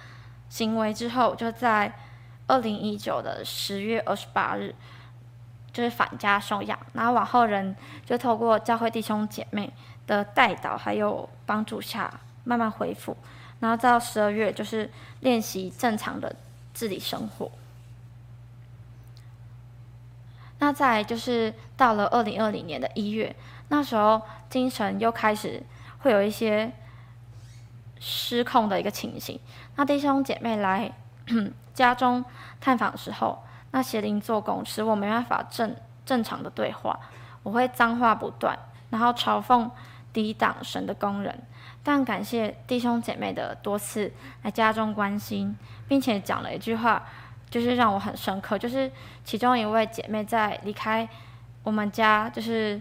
[0.48, 0.92] 行为。
[0.92, 1.92] 之后就在
[2.46, 4.74] 二零一九的十月二十八日，
[5.72, 6.79] 就是返家收养。
[6.92, 7.74] 然后往后人
[8.05, 9.72] 就透过教会弟兄姐妹
[10.07, 13.16] 的带导还有帮助下，慢慢恢复。
[13.61, 16.35] 然后到十二月，就是练习正常的
[16.72, 17.51] 自理生活。
[20.61, 23.35] 那再就是到了二零二零年的一月，
[23.68, 25.62] 那时候精神又开始
[25.98, 26.72] 会有一些
[28.00, 29.38] 失控的一个情形。
[29.76, 30.92] 那弟兄姐妹来
[31.74, 32.24] 家中
[32.61, 36.98] 探访的时候，那邪灵做工，使我没办法正正常的对话，
[37.42, 38.58] 我会脏话不断，
[38.90, 39.70] 然后嘲讽
[40.12, 41.38] 抵挡神的工人。
[41.82, 45.56] 但感谢弟兄姐妹的多次来家中关心，
[45.87, 47.02] 并且讲了一句话。
[47.50, 48.92] 就是让我很深刻，就是
[49.24, 51.08] 其中一位姐妹在离开
[51.62, 52.78] 我们家，就是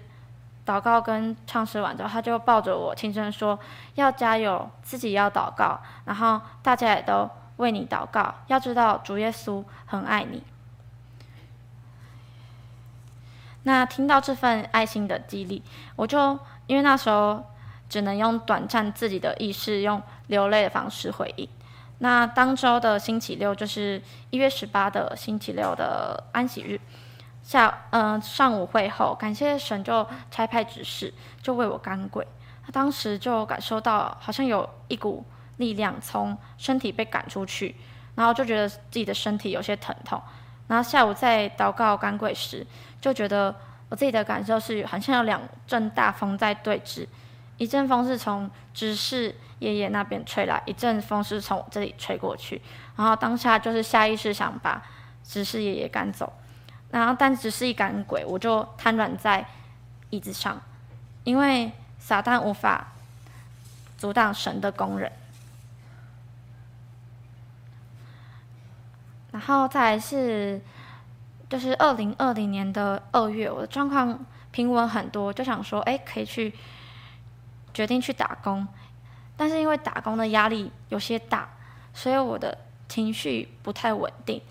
[0.68, 3.58] 祷告跟唱诗完之后，他就抱着我轻声说
[3.96, 8.36] ：“要加油，自己要祷告，然后大家也都为你祷告。
[8.48, 10.44] 要知道主耶稣很爱你。”
[13.64, 15.64] 那听到这份爱心的激励，
[15.96, 17.46] 我就因为那时候
[17.88, 21.48] 只能用短暂自己的意识，用流泪的方式回应。
[22.00, 26.80] 那当周的星期六就是一月十八的星期六的安息日，
[27.48, 32.28] 下嗯、上午会后，感谢神就差派执事就为我赶鬼。
[32.66, 35.24] 他当时就感受到好像有一股
[35.56, 37.74] 力量从身体被赶出去，
[38.16, 40.22] 然后就觉得自己的身体有些疼痛。
[40.68, 42.68] 然后下午在祷告赶鬼时，
[43.00, 43.56] 就觉得
[43.88, 47.08] 我自己的感受是好像有两阵大风在对峙，
[47.56, 49.34] 一阵风是从执事。
[49.60, 52.62] 爷爷那边吹来一阵风，是从我这里吹过去，
[52.96, 54.80] 然后当下就是下意识想把
[55.24, 56.32] 执事爷爷赶走，
[56.90, 59.46] 然后但只是一杆鬼，我就瘫软在
[60.10, 60.62] 椅子上，
[61.24, 62.88] 因为撒旦无法
[63.98, 65.12] 阻挡神的工人。
[69.32, 70.60] 然后再来是，
[71.50, 76.54] 就是二零二零年的二月，我的状况平稳很多，就想说，哎，可以去
[77.74, 78.68] 决定去打工。
[79.36, 81.48] 但是因为打工的压力有些大，
[81.94, 82.58] 所以我的
[82.90, 84.42] 情绪不太稳定，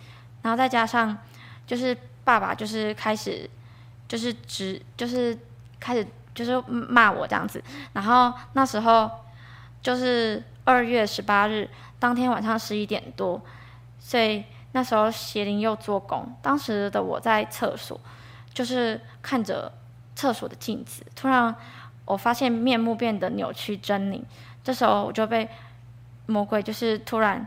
[0.43, 1.19] 然后再加上
[1.67, 3.49] 就是爸爸就是开始
[4.09, 5.39] 就是直就是
[5.79, 7.63] 开始就是骂我这样子，
[7.93, 9.09] 然后那时候
[9.81, 13.41] 就是二月十八日当天晚上十一点多，
[14.01, 17.99] 所以那时候邪灵又做工，当时的我在厕所，
[18.53, 19.73] 就是看着
[20.17, 21.55] 厕所的镜子，突然
[22.05, 24.21] 我发现面目变得扭曲狰狞。
[24.65, 25.49] 这时候我就被
[26.27, 27.47] 魔鬼就是突然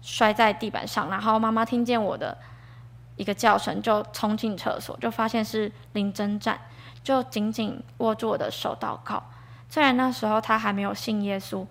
[0.00, 2.38] 摔在地板上，然后妈妈听见我的
[3.16, 6.60] 一个叫声，就冲进厕所，就发现是灵征战，
[7.02, 9.22] 就紧紧握住我的手祷告。
[9.68, 11.66] 虽然那时候他还没有信耶稣，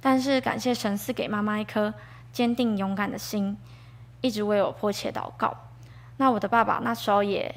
[0.00, 1.94] 但是感谢神赐给妈妈一颗
[2.32, 3.56] 坚定勇敢的心，
[4.20, 5.56] 一直为我迫切祷告。
[6.16, 7.54] 那我的爸爸那时候也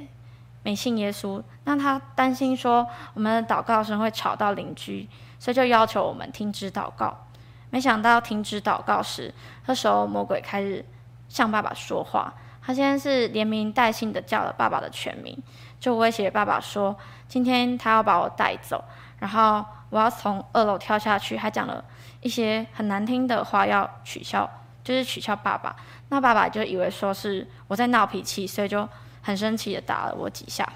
[0.64, 5.10] 没信耶稣，那他担心说我们的祷告声会吵到邻居。
[5.40, 7.26] 所以就要求我们停止祷告，
[7.72, 9.34] 没想到停止祷告时，
[9.66, 10.86] 那时候魔鬼开始
[11.28, 12.32] 向爸爸说话。
[12.64, 15.38] 他先是连名带姓的叫了爸爸的全名，
[15.80, 16.96] 就威胁爸爸说
[17.28, 18.84] ：“今天他要把我带走，
[19.20, 21.84] 然后我要从二楼跳下去。”还讲了
[22.22, 24.50] 一些很难听的话，要取笑，
[24.84, 25.76] 就是取笑爸爸。
[26.10, 28.88] 那爸爸就以为说是我在闹脾气，所以就
[29.22, 30.68] 很生气的打了我几下。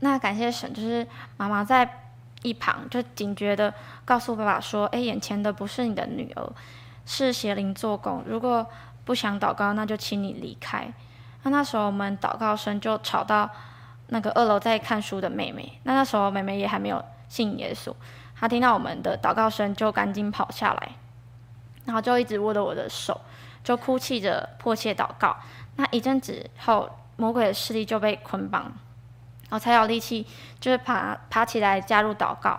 [0.00, 2.08] 那感谢神，就是妈妈在
[2.42, 3.72] 一旁就警觉的
[4.04, 6.52] 告诉爸爸说：“哎，眼前的不是你的女儿，
[7.06, 8.22] 是邪灵做工。
[8.26, 8.66] 如果
[9.04, 10.92] 不想祷告，那就请你离开。”
[11.44, 13.50] 那那时候我们祷告声就吵到
[14.08, 15.78] 那个二楼在看书的妹妹。
[15.82, 17.94] 那那时候妹妹也还没有信耶稣，
[18.34, 20.92] 她听到我们的祷告声就赶紧跑下来，
[21.84, 23.20] 然后就一直握着我的手，
[23.62, 25.36] 就哭泣着迫切祷告。
[25.76, 28.72] 那一阵子后，魔鬼的势力就被捆绑。
[29.50, 30.26] 我才有力气，
[30.58, 32.58] 就是爬爬起来加入祷告。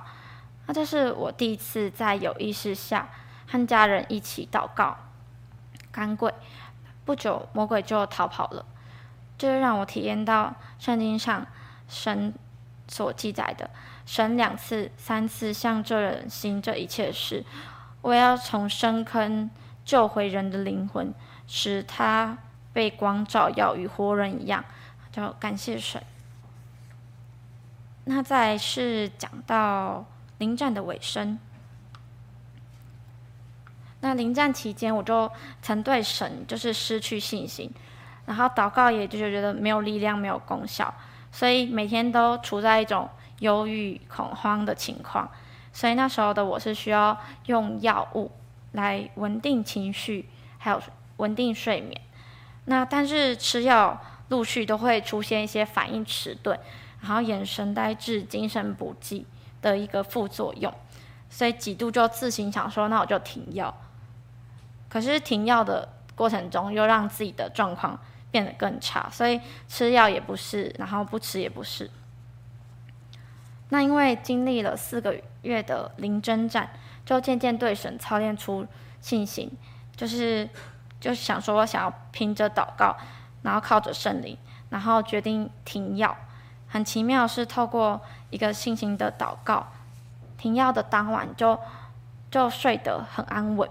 [0.67, 3.10] 那这是我第一次在有意识下
[3.47, 4.95] 和家人一起祷告
[5.95, 6.34] 干鬼。
[7.05, 8.65] 不久，魔鬼就逃跑了。
[9.38, 11.47] 这让我体验到圣经上
[11.88, 12.34] 神
[12.89, 13.69] 所记载的：
[14.05, 17.45] 神两次、三次向这人行这一切事，
[18.01, 19.49] 我要从深坑
[19.86, 21.13] 救回人的灵魂，
[21.47, 22.38] 使他
[22.73, 24.65] 被光照耀，与活人一样。
[25.13, 26.03] 就感谢神。
[28.03, 30.03] 那再是讲到
[30.39, 31.39] 灵战的尾声。
[34.05, 35.27] 那临战期间，我就
[35.63, 37.71] 曾对神就是失去信心，
[38.27, 40.93] 然后祷告也就是觉得没有力量，没有功效，
[41.31, 45.27] 所以每天都处在一种忧郁、恐慌的情况。
[45.73, 48.29] 所以那时候的我是需要用药物
[48.73, 50.79] 来稳定情绪，还有
[51.17, 51.99] 稳定睡眠。
[52.65, 56.59] 那但是吃药陆续都会出现一些反应迟钝，
[57.01, 59.25] 然后眼神呆滞、精神不济
[59.63, 60.71] 的一个副作用，
[61.27, 63.75] 所以几度就自行想说，那我就停药。
[64.95, 67.99] 可是停药的过程中，又让自己的状况
[68.31, 71.91] 变得更差，所以吃药也不是，然后不吃也不是。
[73.67, 76.69] 那因为经历了四个月的零征战，
[77.05, 78.65] 就渐渐对神操练出
[79.01, 79.51] 信心，
[79.97, 80.49] 就是
[81.01, 82.95] 就想说，想要凭着祷告，
[83.41, 84.38] 然后靠着圣灵，
[84.69, 86.15] 然后决定停药。
[86.69, 89.67] 很奇妙是透过一个信心的祷告，
[90.38, 91.60] 停药的当晚就
[92.31, 93.69] 就睡得很安稳。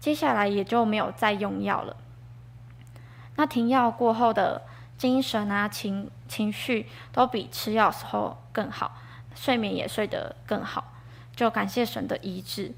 [0.00, 1.94] 接下来也就没有再用药了。
[3.36, 4.62] 那停药过后的
[4.96, 8.96] 精神啊、情情绪都比吃药时候更好，
[9.34, 10.94] 睡眠也睡得更好，
[11.36, 12.74] 就感谢神的医治，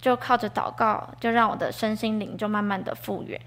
[0.00, 3.40] 就靠着祷告，就让我的身心灵就慢慢的复原。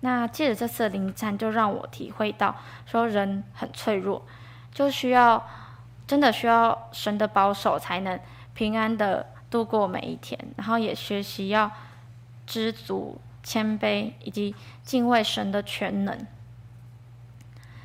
[0.00, 4.24] 那借着这次的灵战，就让我体会到，说人很脆弱，
[4.70, 5.46] 就需要
[6.06, 8.20] 真的需要神的保守，才能
[8.52, 9.26] 平安的。
[9.50, 11.70] 度过每一天，然后也学习要
[12.46, 16.26] 知足、谦卑以及敬畏神的全能。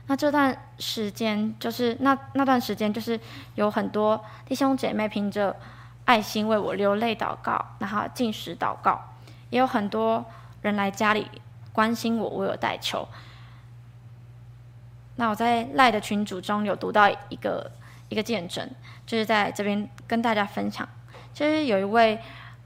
[0.08, 3.20] 那这段时间，就是那那段时间，就是
[3.56, 5.56] 有很多弟兄姐妹凭着
[6.06, 9.02] 爱心为我流泪祷告，然后进食祷告，
[9.50, 10.24] 也有很多
[10.62, 11.32] 人来家里
[11.74, 13.08] 关心我，为我代求。
[15.16, 17.72] 那我在赖的群组中有读到一个
[18.10, 18.70] 一个见证，
[19.08, 20.88] 就是在这边跟大家分享。
[21.36, 22.18] 就是有一位，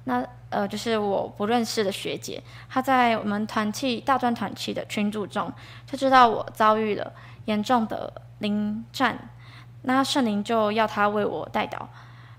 [0.03, 5.51] 那呃，就是我不认识的学姐，她在我们团契大专团契的群组中，
[5.88, 7.12] 就知道我遭遇了
[7.45, 9.17] 严重的灵战，
[9.82, 11.79] 那圣灵就要她为我代祷，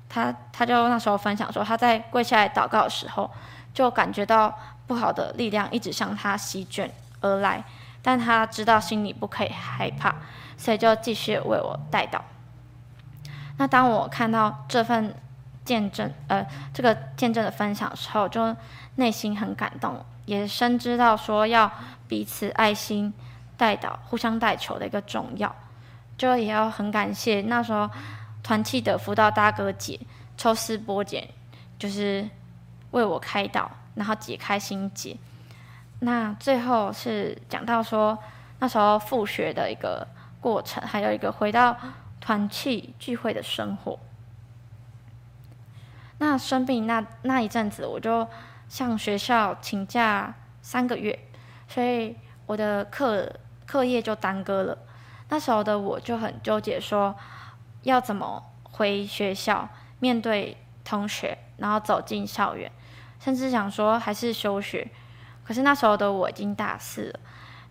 [0.09, 3.29] 她她就那时候分享说，她在跪下来祷告的时候，
[3.75, 6.89] 就感觉到不好的力量一直向她席卷
[7.21, 7.65] 而来，
[8.03, 10.15] 但她知道心里不可以害怕，
[10.57, 12.21] 所以就继续为我代祷。
[13.59, 15.13] 那当我看到这份。
[15.71, 18.57] 见证，呃，这个见证的分享时候，就
[18.97, 21.71] 内心很感动，也深知道说要
[22.09, 23.15] 彼此爱心
[23.57, 25.55] 代祷、互相带球的一个重要，
[26.19, 27.89] 就也要很感谢那时候
[28.43, 30.01] 团契的辅导大哥姐
[30.37, 31.29] 抽丝剥茧，
[31.79, 32.29] 就是
[32.91, 35.17] 为我开导，然后解开心结。
[36.01, 38.19] 那最后是讲到说
[38.59, 40.05] 那时候复学的一个
[40.41, 41.77] 过程，还有一个回到
[42.21, 43.97] 团契聚会的生活。
[46.23, 48.29] 那生病那那一阵子，我就
[48.69, 51.19] 向学校请假三个月，
[51.67, 53.33] 所以我的课
[53.67, 54.77] 课业就耽搁了。
[55.31, 57.17] 那时候的我就很纠结，说
[57.85, 59.67] 要怎么回学校
[59.99, 62.71] 面对同学，然后走进校园，
[63.19, 64.87] 甚至想说还是休学。
[65.43, 67.21] 可是那时候的我已经大四了，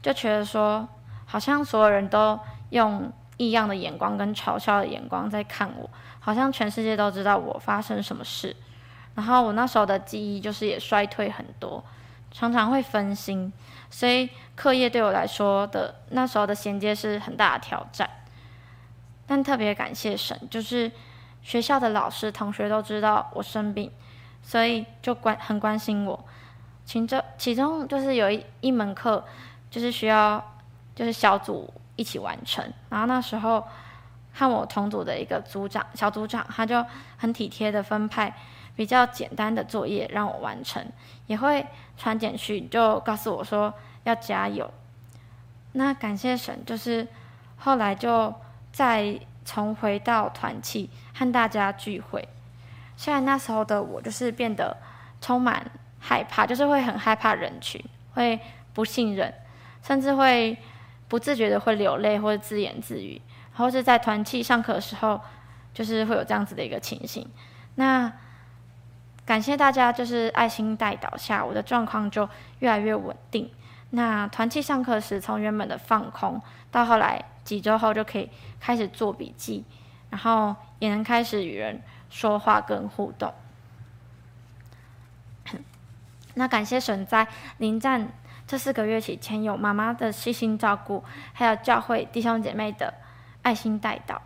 [0.02, 0.88] 就觉得说
[1.26, 2.40] 好像所有人都
[2.72, 5.88] 用异样的眼光跟嘲笑的眼光在看我。
[6.20, 8.56] 好像全世界都知道我发生什么事，
[9.16, 11.84] 然后我那时候的记忆就是也衰退很多，
[12.30, 13.52] 常常会分心，
[13.90, 18.10] 所以课业对我来说的那时候的衔接是很大的挑战。
[19.26, 20.92] 但特别感谢神，就是
[21.42, 23.92] 学校的老师同学都知道我生病，
[24.44, 26.26] 所以就关很关心我。
[26.86, 29.24] 其中其中就是有一一门课，
[29.72, 30.44] 就是需要
[30.94, 33.64] 就是小组一起完成，然后那时候。
[34.40, 36.86] 和我同组的一个组长，小组长，他就
[37.18, 38.34] 很体贴的分派
[38.74, 40.82] 比较简单的作业让我完成，
[41.28, 41.68] 也会
[41.98, 43.74] 传简讯就告诉我说
[44.06, 44.72] 要加油。
[45.74, 47.06] 那感谢神，就是
[47.58, 48.34] 后来就
[48.72, 52.26] 再重回到团契和大家聚会。
[52.96, 54.78] 虽然那时候的我就是变得
[55.20, 55.70] 充满
[56.00, 57.84] 害怕，就是会很害怕人群，
[58.14, 58.40] 会
[58.74, 59.34] 不信任，
[59.84, 60.58] 甚至会
[61.10, 63.22] 不自觉的会流泪或者自言自语。
[63.60, 65.20] 或是在团契上课的时候，
[65.74, 67.28] 就是会有这样子的一个情形。
[67.76, 68.12] 那
[69.26, 72.28] 感谢大家，就是爱心带导下，我的状况就
[72.60, 73.52] 越来越稳定。
[73.92, 76.42] 那团契上课时，从原本的放空，
[76.72, 78.30] 到后来几周后就可以
[78.60, 79.66] 开始做笔记，
[80.10, 83.34] 然后也能开始与人说话跟互动。
[86.36, 88.12] 那感谢神在临战
[88.48, 91.04] 这四个月期间，有妈妈的细心照顾，
[91.34, 92.94] 还有教会弟兄姐妹的
[93.42, 94.22] 爱心带到，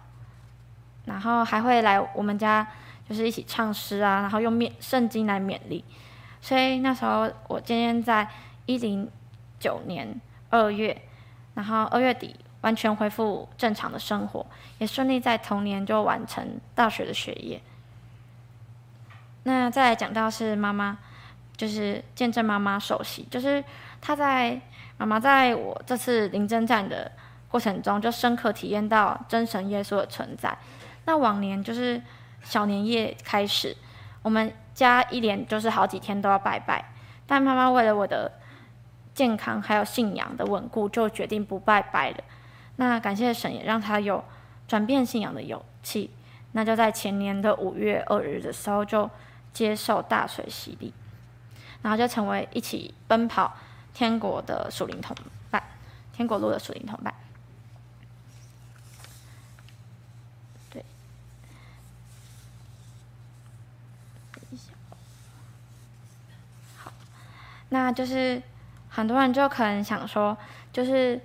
[1.05, 2.67] 然后还会来我们家，
[3.07, 5.83] 就是一起唱诗啊，然后用勉圣经来勉励。
[6.41, 8.27] 所以那时候我今天在
[8.65, 9.09] 一零
[9.59, 11.01] 九年二月，
[11.53, 14.45] 然后二月底完全恢复正常的生活，
[14.77, 17.61] 也顺利在同年就完成大学的学业。
[19.43, 20.97] 那再来讲到是妈妈，
[21.55, 23.63] 就是见证妈妈首席，就是。
[24.05, 24.59] 她在
[24.97, 27.09] 妈妈在我这次临征战的
[27.53, 30.57] 过程中，就深刻体验到真神耶稣的存在。
[31.05, 32.01] 那往年就是
[32.43, 33.77] 小年夜开始，
[34.23, 36.83] 我们家一连就是好几天都要拜拜，
[37.27, 38.31] 但妈妈为了我的
[39.13, 42.23] 健康还有信仰的稳固，就决定不拜拜了。
[42.77, 44.23] 那感谢神也让他有
[44.67, 46.09] 转变信仰的勇气，
[46.53, 49.07] 那就在前年的五月二日的时候就
[49.53, 50.91] 接受大水洗礼，
[51.83, 53.53] 然后就成为一起奔跑。
[53.93, 55.15] 天国的属灵同
[55.51, 55.61] 伴，
[56.13, 57.13] 天国路的属灵同伴。
[60.71, 60.83] 对，
[64.33, 64.71] 等一下，
[66.83, 66.91] 好，
[67.73, 68.39] 那就是
[68.87, 70.37] 很多人就可能想说，
[70.71, 71.19] 就是，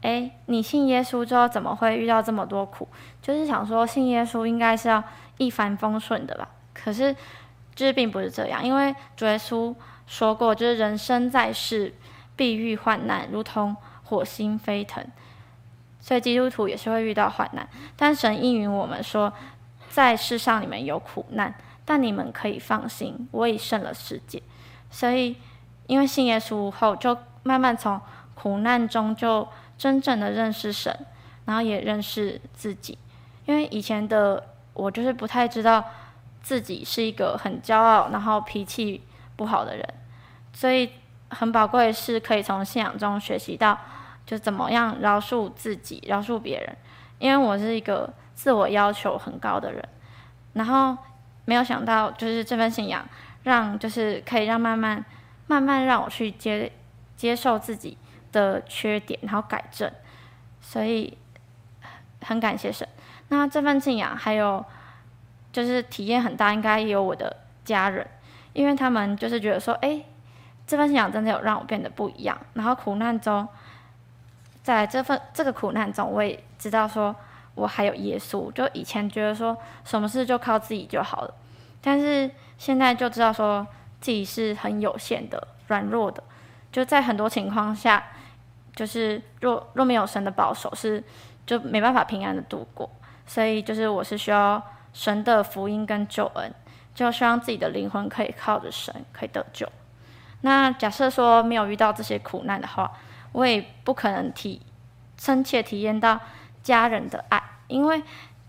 [0.00, 2.88] 哎，你信耶稣之后怎么会遇到这么多苦？
[3.20, 5.02] 就是想说信耶稣应该是要
[5.36, 6.48] 一帆风顺的吧？
[6.72, 7.14] 可是，
[7.74, 9.74] 就是并不是这样，因为主耶稣
[10.06, 11.92] 说过，就是人生在世。
[12.38, 15.04] 必遇患难，如同火星飞腾，
[15.98, 17.68] 所以基督徒也是会遇到患难。
[17.96, 19.32] 但神应允我们说，
[19.88, 21.52] 在世上你们有苦难，
[21.84, 24.40] 但你们可以放心，我已胜了世界。
[24.88, 25.34] 所以，
[25.88, 28.00] 因为信耶稣后，就慢慢从
[28.36, 30.96] 苦难中就真正的认识神，
[31.46, 32.96] 然后也认识自己。
[33.44, 35.84] 因为以前的我就是不太知道
[36.40, 39.02] 自己是一个很骄傲，然后脾气
[39.34, 39.84] 不好的人，
[40.52, 40.88] 所以。
[41.30, 43.78] 很宝贵是，可以从信仰中学习到，
[44.24, 46.74] 就怎么样饶恕自己、饶恕别人。
[47.18, 49.86] 因为我是一个自我要求很高的人，
[50.54, 50.96] 然后
[51.44, 53.06] 没有想到，就是这份信仰，
[53.42, 55.04] 让就是可以让慢慢、
[55.48, 56.70] 慢慢让我去接
[57.16, 57.98] 接受自己
[58.30, 59.90] 的缺点，然后改正。
[60.60, 61.18] 所以
[62.22, 62.86] 很感谢神。
[63.28, 64.64] 那这份信仰还有
[65.52, 68.06] 就是体验很大，应该也有我的家人，
[68.52, 70.04] 因为他们就是觉得说，哎。
[70.66, 72.38] 这份信仰真的有让我变得不一样。
[72.52, 73.48] 然后苦难中，
[74.62, 77.16] 在这份这个苦难中，我也知道说，
[77.54, 78.52] 我还有耶稣。
[78.52, 81.34] 就以前觉得说，什么事就靠自己就好了，
[81.80, 83.66] 但是现在就知道说
[84.00, 86.22] 自己是很有限的、软弱的。
[86.70, 88.04] 就在很多情况下，
[88.76, 91.02] 就是若若没有神的保守，是
[91.46, 92.88] 就没办法平安的度过。
[93.26, 96.54] 所以就是我是需要神的福音跟救恩，
[96.94, 99.68] 就希望自己的灵魂可以靠着神可以得救。
[100.40, 102.90] 那假设说没有遇到这些苦难的话，
[103.32, 104.62] 我也不可能体
[105.18, 106.18] 深切体验到
[106.62, 108.02] 家人的爱，因为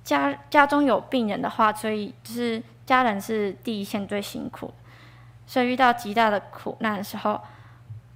[0.03, 4.73] 家家中有病人的话，所以就是家人是第一线最辛苦，
[5.49, 7.41] 所以遇到极大的苦难的时候，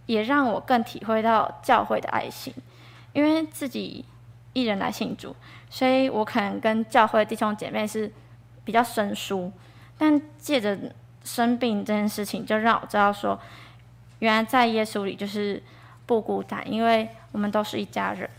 [0.06, 2.54] 也让我更体会到教会的爱心，
[3.14, 4.06] 因为自己
[4.54, 5.36] 一人来信主，
[5.68, 8.12] 所以我可能跟教会弟兄姐妹是
[8.64, 9.52] 比较生疏，
[9.98, 10.78] 但借着
[11.24, 13.40] 生病这件事情，就让我知道说。
[14.20, 15.62] 原来在耶稣里就是
[16.06, 18.30] 不孤单，因为我们都是一家人。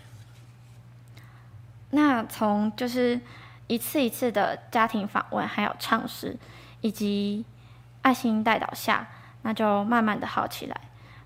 [1.91, 3.21] 那从就是
[3.67, 6.39] 一次一次的家庭访问，还有唱诗，
[6.81, 7.45] 以及
[8.05, 9.09] 爱心带导下，
[9.41, 10.77] 那就慢慢的好起来。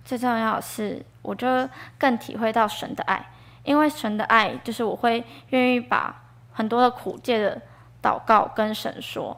[0.05, 1.69] 最重要的是，我就
[1.99, 3.29] 更体会到神的爱，
[3.65, 6.23] 因为神的爱就是我会愿意把
[6.53, 7.61] 很多的苦借着
[8.01, 9.37] 祷告跟神说，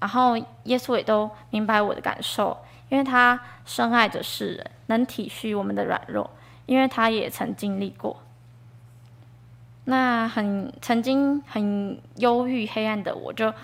[0.00, 2.56] 然后耶稣也都明白我的感受。
[2.88, 6.28] 因为他深爱着世人，能体恤我们的软弱，
[6.66, 8.20] 因为他也曾经历过。
[9.84, 13.54] 那很曾经很忧郁黑暗的我，就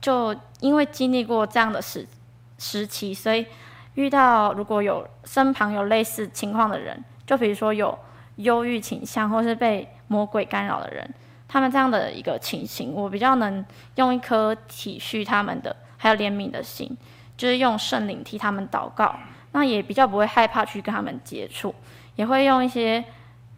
[0.00, 2.08] 就因为经历过这样的事
[2.62, 3.44] 时期，所以
[3.94, 7.98] 遇到如果有身旁有类似情况的人，就比如说有
[8.36, 11.12] 忧郁倾向或是被魔鬼干扰的人，
[11.48, 13.64] 他们这样的一个情形，我比较能
[13.96, 16.96] 用一颗体恤他们的，还有怜悯的心。
[17.34, 19.16] 就是用圣灵替他们祷告，
[19.50, 21.74] 那也比较不会害怕去跟他们接触，
[22.14, 23.02] 也会用一些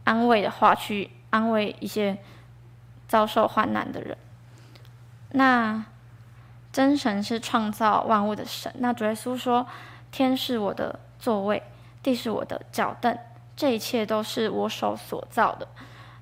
[0.05, 2.17] 安慰的话去安慰一些
[3.07, 4.17] 遭受患难的人。
[5.33, 5.85] 那
[6.75, 9.64] 真神是创造万物的神，那主耶稣说
[10.11, 11.62] ：“天是我的座位，
[12.03, 13.16] 地是我的脚凳，
[13.55, 15.68] 这一切都是我手所造的。”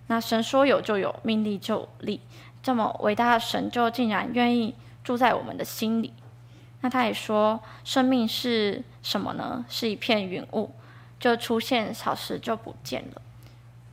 [0.09, 2.21] 那神说有就有，命立就立，
[2.63, 6.13] 这么伟大的神就竟然愿意住在我们的心里。
[6.83, 9.65] 那他也说，生命是什么呢？
[9.71, 10.71] 是一片云雾，
[11.19, 13.23] 就出现，小时就不见了。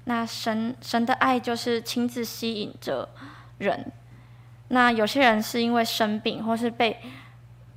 [0.04, 3.08] 那神神的爱就是亲自吸引着
[3.60, 3.94] 人。
[4.70, 7.00] 那有些人是因为生病，或是被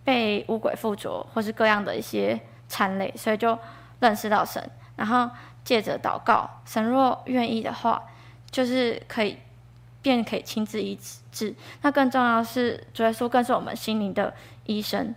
[0.05, 3.59] 被污鬼附着，或是各样的一些缠累，所以就
[4.01, 4.71] 认识到神。
[4.97, 5.29] 然后
[5.65, 8.03] 借着祷告，神若愿意的话，
[8.51, 9.39] 就是可以
[10.03, 10.99] 便可以亲自医
[11.31, 11.55] 治。
[11.81, 14.35] 那更重要的是，主耶稣更是我们心灵的
[14.67, 15.15] 医生。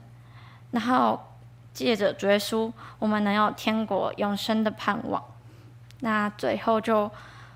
[0.71, 1.19] 然后
[1.73, 5.23] 借着主耶稣，我们能有天国永生的盼望。
[5.99, 7.11] 那最后就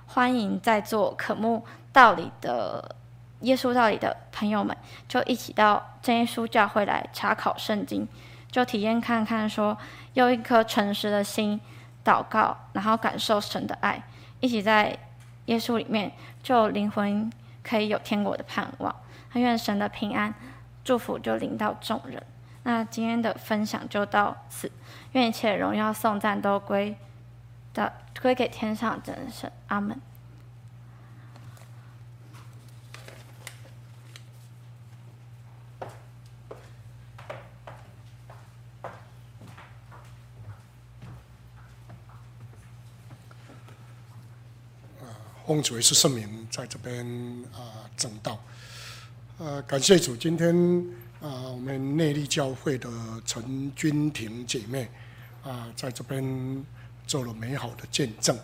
[0.07, 2.95] 欢迎在座渴慕道理的
[3.41, 4.75] 耶稣道理的朋友们，
[5.07, 8.07] 就一起到真耶稣教会来查考圣经，
[8.51, 9.77] 就体验看看说，
[10.13, 11.59] 用一颗诚实的心
[12.03, 14.03] 祷告，然后感受神的爱，
[14.39, 14.97] 一起在
[15.45, 16.11] 耶稣里面，
[16.43, 17.31] 就灵魂
[17.63, 18.95] 可以有天国的盼望。
[19.33, 20.33] 愿神的平安
[20.83, 22.21] 祝福就临到众人。
[22.63, 24.71] 那今天的分享就到此，
[25.13, 26.97] 愿一切荣耀颂赞都归
[27.73, 29.99] 的归给天上真神，阿门。
[45.49, 47.03] 奉主耶稣圣名，在这边
[47.51, 48.39] 啊，证道。
[49.39, 50.55] 呃，感谢主，今天
[51.19, 52.87] 啊，我们内坜教会的
[53.25, 54.87] 陈君婷姐妹
[55.43, 56.63] 啊，在这边。
[57.07, 58.37] 做了美好的见证，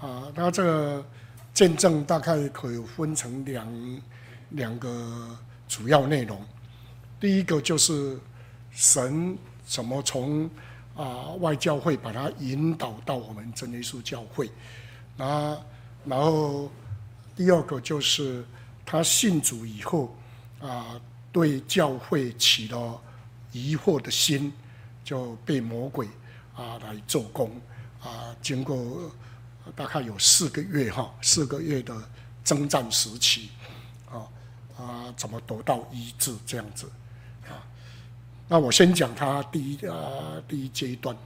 [0.00, 1.06] 啊，那这个
[1.54, 4.00] 见证大概可以分成两
[4.48, 5.38] 两个
[5.68, 6.44] 主要内容。
[7.20, 8.18] 第一个就是
[8.72, 10.50] 神怎么从
[10.96, 14.50] 啊外教会把它引导到我们真耶稣教会，
[15.16, 15.56] 那
[16.08, 16.70] 然后
[17.36, 18.44] 第二个就是
[18.86, 20.16] 他信主以后
[20.60, 21.00] 啊，
[21.30, 23.00] 对教会起了
[23.52, 24.52] 疑惑的心，
[25.04, 26.08] 就被魔鬼
[26.54, 27.50] 啊来做工。
[28.00, 29.10] 啊，经过
[29.74, 31.92] 大概有四个月哈，四个月的
[32.44, 33.48] 征战时期，
[34.08, 34.22] 啊
[34.78, 36.88] 啊，怎么得到医治这样子
[37.48, 37.58] 啊？
[38.46, 41.16] 那我先讲他第一啊第一阶段，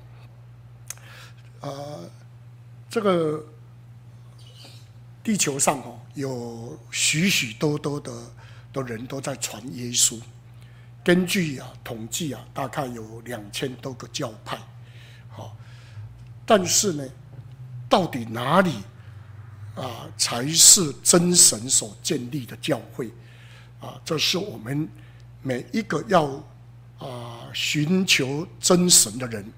[1.60, 1.70] 啊，
[2.88, 3.44] 这个
[5.24, 8.12] 地球上哦有许许多多的
[8.72, 10.20] 的人都在传耶稣，
[11.04, 14.58] 根据啊统计啊，大概有两千多个教派，
[15.28, 15.56] 好。
[16.44, 17.08] 但是呢，
[17.88, 18.74] 到底哪里
[19.76, 23.08] 啊才是真神所建立的教会
[23.80, 24.00] 啊？
[24.04, 24.88] 这是我们
[25.40, 26.24] 每一个要
[26.98, 29.52] 啊寻求真神的人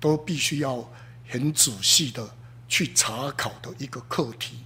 [0.00, 0.84] 都必须要
[1.28, 2.28] 很仔细的
[2.68, 4.58] 去查考的一个课题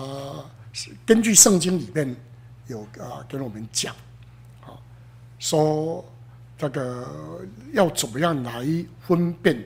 [0.00, 0.44] 啊！
[1.04, 2.16] 根据圣经里面
[2.66, 3.94] 有啊跟我们讲
[4.62, 4.76] 啊
[5.38, 6.04] 说。
[6.58, 7.06] 这个
[7.74, 8.66] 要怎么样来
[9.06, 9.62] 分辨，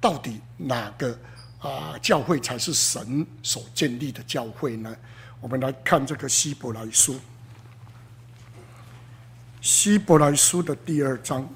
[0.00, 1.18] 到底哪个
[1.58, 4.96] 啊、教会才是神所建立的教会呢？
[5.42, 7.20] 我们来看这个希伯来书，
[9.60, 11.46] 希伯来书的第二章，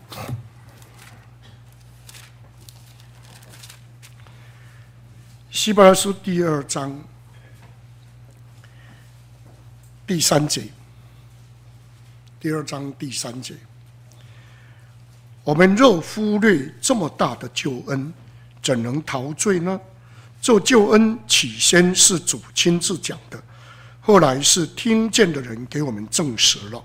[5.51, 7.03] 希伯来书第二章
[10.09, 10.67] 第三节，
[12.41, 13.55] 第二章第三节。
[15.45, 18.11] 我们若忽略这么大的救恩，
[18.63, 19.79] 怎能陶醉呢？
[20.41, 23.39] 这救恩起先是主亲自讲的，
[24.01, 26.83] 后来是听见的人给我们证实了。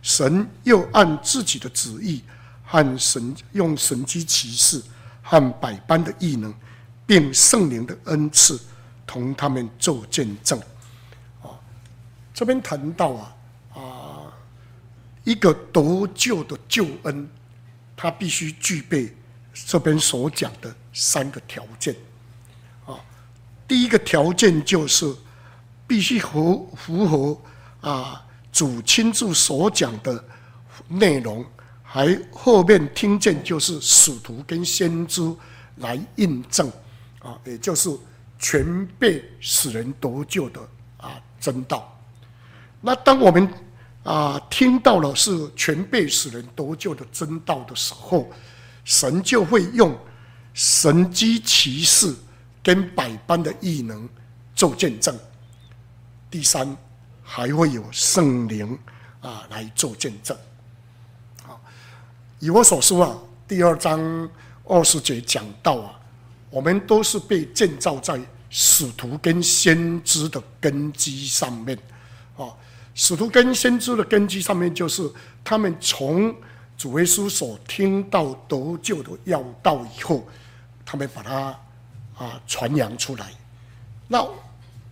[0.00, 2.22] 神又按自己的旨意
[2.64, 4.82] 和神用神迹奇事
[5.20, 6.54] 和百般的异能，
[7.04, 8.58] 并圣灵的恩赐，
[9.06, 10.58] 同他们做见证。
[12.36, 13.36] 这边谈到啊
[13.72, 13.80] 啊，
[15.24, 17.26] 一个得救的救恩。
[17.98, 19.10] 他必须具备
[19.54, 21.96] 这边所讲的三个条件，
[22.84, 23.00] 啊，
[23.66, 25.10] 第一个条件就是
[25.86, 27.40] 必须合符合
[27.80, 28.22] 啊
[28.52, 30.22] 主亲自所讲的
[30.88, 31.42] 内容，
[31.82, 35.34] 还后面听见就是使徒跟先知
[35.76, 36.70] 来印证，
[37.20, 37.88] 啊，也就是
[38.38, 40.60] 全被使人得救的
[40.98, 41.95] 啊真道。
[42.80, 43.48] 那当我们
[44.04, 48.30] 啊，听到了是全备使人得救的真道的时候，
[48.84, 49.98] 神就会用
[50.54, 52.14] 神迹奇事
[52.62, 54.08] 跟百般的异能
[54.54, 55.18] 做见证。
[56.30, 56.76] 第三，
[57.22, 58.78] 还会有圣灵
[59.20, 60.36] 啊来做见证。
[61.42, 61.60] 好，
[62.38, 63.18] 以我所说啊，
[63.48, 64.30] 第二章
[64.64, 65.98] 二十节讲到啊，
[66.50, 68.20] 我们都是被建造在
[68.50, 71.76] 使徒跟先知的根基上面
[72.36, 72.46] 啊。
[72.96, 75.08] 使徒跟先知的根基上面，就是
[75.44, 76.34] 他们从
[76.78, 80.26] 主耶稣所听到得救的要道以后，
[80.84, 81.58] 他们把它
[82.16, 83.30] 啊传扬出来。
[84.08, 84.26] 那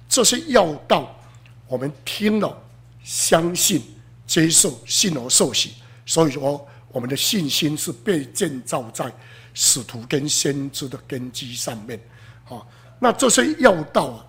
[0.07, 1.19] 这些要道，
[1.67, 2.63] 我们听了，
[3.03, 3.83] 相信、
[4.27, 5.73] 接受、信而受洗，
[6.05, 9.11] 所以说我们的信心是被建造在
[9.55, 11.99] 使徒跟先知的根基上面。
[12.45, 14.27] 好，那这些要道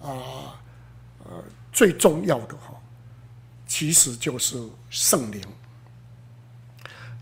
[0.00, 0.60] 啊，啊
[1.24, 2.73] 呃最重要的哈，
[3.66, 5.42] 其实就是圣灵，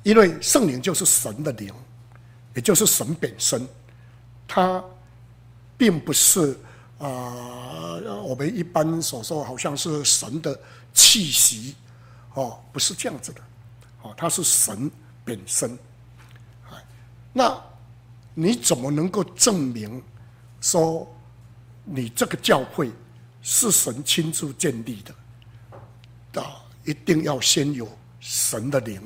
[0.03, 1.73] 因为圣灵就是神的灵，
[2.55, 3.67] 也就是神本身，
[4.47, 4.83] 它
[5.77, 6.59] 并不是
[6.99, 10.59] 啊我们一般所说好像是神的
[10.93, 11.75] 气息，
[12.35, 13.41] 哦，不是这样子的，
[14.03, 14.91] 哦，它是神
[15.25, 15.79] 本身。
[17.33, 17.59] 那
[18.35, 20.03] 你怎么能够证明？
[20.61, 21.13] 说
[21.85, 22.93] 你这个教会
[23.41, 25.13] 是神亲自建立的，
[26.35, 27.89] 啊，一定要先有
[28.21, 29.01] 神的灵。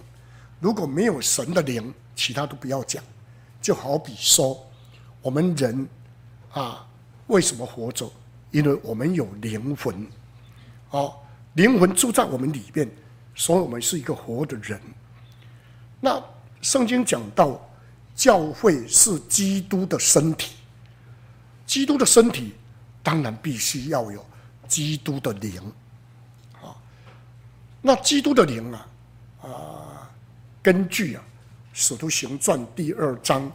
[0.60, 3.02] 如果没有神的灵，其他都不要讲。
[3.60, 4.64] 就好比说，
[5.20, 5.88] 我们人
[6.52, 6.86] 啊，
[7.26, 8.10] 为什么活着？
[8.52, 10.06] 因为我们有灵魂，
[10.90, 11.14] 哦，
[11.54, 12.88] 灵魂住在我们里面，
[13.34, 14.80] 所以我们是一个活的人。
[16.00, 16.22] 那
[16.62, 17.60] 圣经讲到，
[18.14, 20.54] 教会是基督的身体。
[21.66, 22.54] 基督的身体
[23.02, 24.24] 当然必须要有
[24.68, 25.60] 基督的灵，
[27.86, 28.88] 那基督的灵啊，
[29.42, 30.10] 啊，
[30.60, 31.22] 根据啊
[31.72, 33.48] 《使徒行传》第二章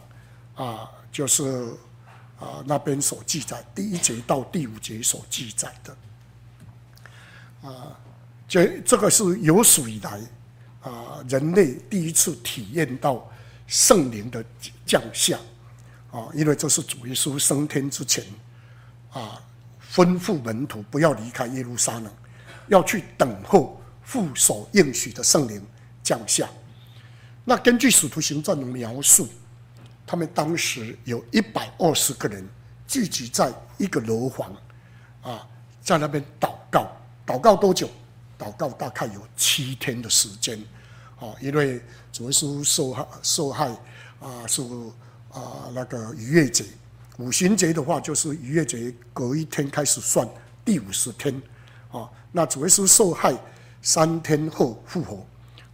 [0.54, 1.44] 啊，就是
[2.40, 7.92] 啊那边所记载第一节到第五节所记载的，啊，
[8.48, 10.18] 这这个是有史以来
[10.80, 13.30] 啊人类第一次体验到
[13.66, 14.42] 圣灵的
[14.86, 15.38] 降下。
[16.10, 18.24] 啊，因为这是主耶稣升天之前，
[19.12, 19.38] 啊，
[19.92, 22.10] 吩咐门徒不要离开耶路撒冷，
[22.68, 23.78] 要去等候
[24.12, 25.64] 父所应许的圣灵
[26.02, 26.46] 降下。
[27.46, 29.26] 那根据使徒行传的描述，
[30.06, 32.46] 他们当时有一百二十个人
[32.86, 34.54] 聚集在一个楼房，
[35.22, 35.48] 啊，
[35.80, 36.86] 在那边祷告。
[37.26, 37.88] 祷告多久？
[38.38, 40.62] 祷告大概有七天的时间。
[41.18, 41.80] 啊，因为
[42.12, 43.68] 主耶稣受害受害
[44.20, 44.62] 啊，是。
[45.32, 46.62] 啊，那个逾越节，
[47.16, 50.28] 五旬节的话，就是逾越节隔一天开始算
[50.62, 51.34] 第五十天，
[51.90, 53.32] 啊，那主耶稣受害
[53.82, 55.26] 三天后复活，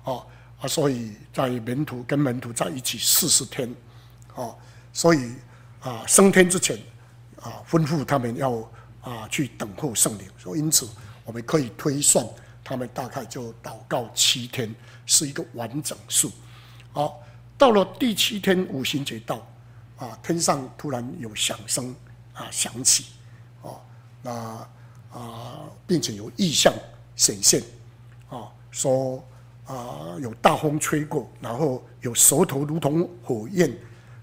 [0.03, 0.27] 啊
[0.61, 3.73] 啊，所以在门徒跟门徒在一起四十天，
[4.35, 4.53] 啊，
[4.93, 5.35] 所以
[5.81, 6.77] 啊升天之前
[7.41, 8.53] 啊吩咐他们要
[9.01, 10.89] 啊去等候圣灵，所以因此
[11.25, 12.27] 我们可以推算
[12.65, 14.75] 他们大概就祷告七天
[15.07, 16.33] 是一个完整数，
[16.93, 17.23] 好。
[17.59, 19.45] 到了第七天五旬节到，
[19.97, 21.93] 啊，天上突然有响声
[22.33, 23.07] 啊响起，
[23.63, 23.81] 哦，
[24.23, 24.33] 那
[25.11, 26.73] 啊，并且有异象
[27.17, 27.61] 显现，
[28.71, 29.23] 说
[29.67, 33.71] 啊有大风吹过，然后有舌头如同火焰，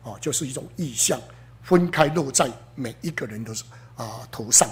[0.03, 1.19] 啊，就是一种意象，
[1.61, 3.53] 分开落在每一个人的
[3.95, 4.69] 啊头上，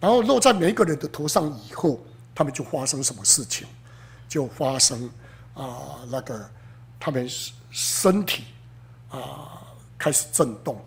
[0.00, 2.00] 然后落在每一个人的头上以后，
[2.34, 3.66] 他们就发生什么事情？
[4.28, 5.10] 就发生
[5.54, 6.50] 啊那个
[6.98, 7.28] 他们。
[7.76, 8.44] 身体
[9.08, 9.60] 啊
[9.98, 10.80] 开始震动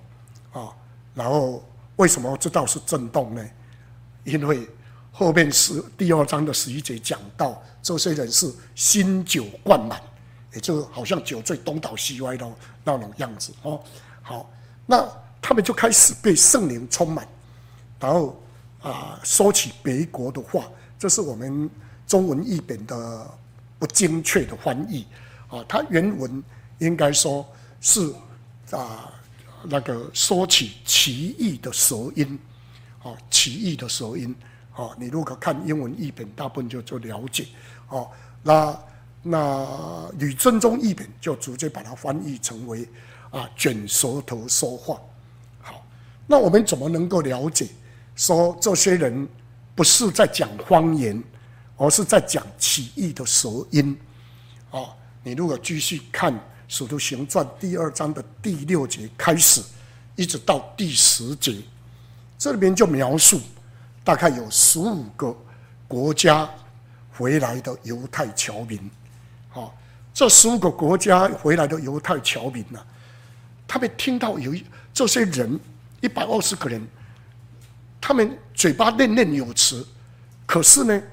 [0.53, 0.71] 啊，
[1.13, 1.61] 然后
[1.97, 3.45] 为什么知道是震动呢？
[4.23, 4.65] 因为
[5.11, 10.01] 后面是第二章的十一节讲到，这些人是新酒灌满，
[10.53, 12.45] 也就好像酒醉东倒西歪的
[12.83, 13.81] 那种样子哦。
[14.21, 14.49] 好，
[14.85, 15.07] 那
[15.41, 17.25] 他们就开始被圣灵充满，
[17.99, 18.41] 然后
[18.81, 20.65] 啊说起别国的话，
[20.99, 21.69] 这是我们
[22.05, 23.25] 中文译本的
[23.79, 25.05] 不精确的翻译
[25.49, 26.43] 啊，它原文。
[26.79, 27.43] 应该说
[27.81, 28.13] 是
[28.69, 29.11] 啊，
[29.63, 32.37] 那个说起奇异的舌音，
[33.01, 34.35] 哦，奇异的舌音，
[34.77, 37.47] 哦，你如果看英文译本，大部分就就了解，
[37.89, 38.09] 哦，
[38.41, 38.79] 那
[39.21, 42.87] 那吕振中译本就直接把它翻译成为
[43.29, 45.01] 啊卷舌头说话，
[45.59, 45.85] 好，
[46.25, 47.67] 那我们怎么能够了解
[48.15, 49.27] 说这些人
[49.75, 51.21] 不是在讲方言，
[51.75, 53.99] 而是在讲奇异的舌音？
[54.71, 56.33] 哦，你如果继续看。
[56.69, 59.61] 《使徒行传》第二章的第六节开始，
[60.17, 61.61] 一直到第十节，
[62.37, 63.39] 这里边就描述
[64.07, 65.35] 大概有十五个
[65.85, 66.49] 国家
[67.11, 68.89] 回来的犹太侨民。
[69.49, 69.77] 好，
[70.13, 72.79] 这十五个国家回来的犹太侨民呢，
[73.67, 74.55] 他们听到有
[74.93, 75.59] 这些人
[75.99, 76.81] 一百二十个人，
[77.99, 79.85] 他们嘴巴念念有词，
[80.45, 81.03] 可是呢，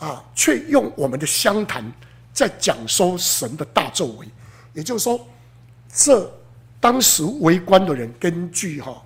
[0.00, 1.84] 啊，却用我们的乡谈
[2.32, 4.26] 在讲说神的大作为。
[4.74, 5.24] 也就是说，
[5.94, 6.28] 这
[6.80, 9.00] 当时围观的人，根据哈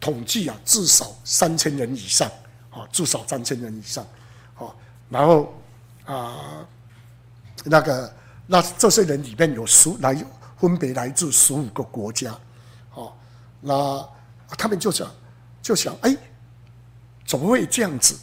[0.00, 2.28] 统计啊，至少三千人以上
[2.74, 4.04] 啊，至少三千人以上，
[4.56, 4.66] 啊，
[5.08, 5.54] 然后
[6.04, 6.66] 啊，
[7.64, 8.12] 那个
[8.48, 10.12] 那这些人里面有十来
[10.58, 12.36] 分别来自十五个国家，
[12.94, 13.12] 哦，
[13.60, 14.08] 那
[14.58, 15.08] 他们就想
[15.62, 16.16] 就想哎，
[17.24, 18.18] 怎么会这样子？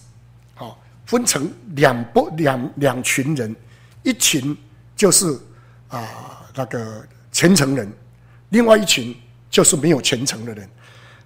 [0.58, 0.76] 哦，
[1.06, 3.56] 分成两波两两群人，
[4.04, 4.56] 一群
[4.96, 5.40] 就是
[5.88, 7.92] 啊那个虔诚人，
[8.50, 9.16] 另外一群
[9.50, 10.70] 就是没有虔诚的人。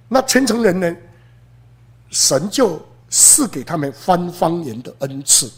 [0.08, 0.96] 那虔诚人呢，
[2.12, 2.80] 神就
[3.18, 5.50] 赐给他们翻方言的恩赐。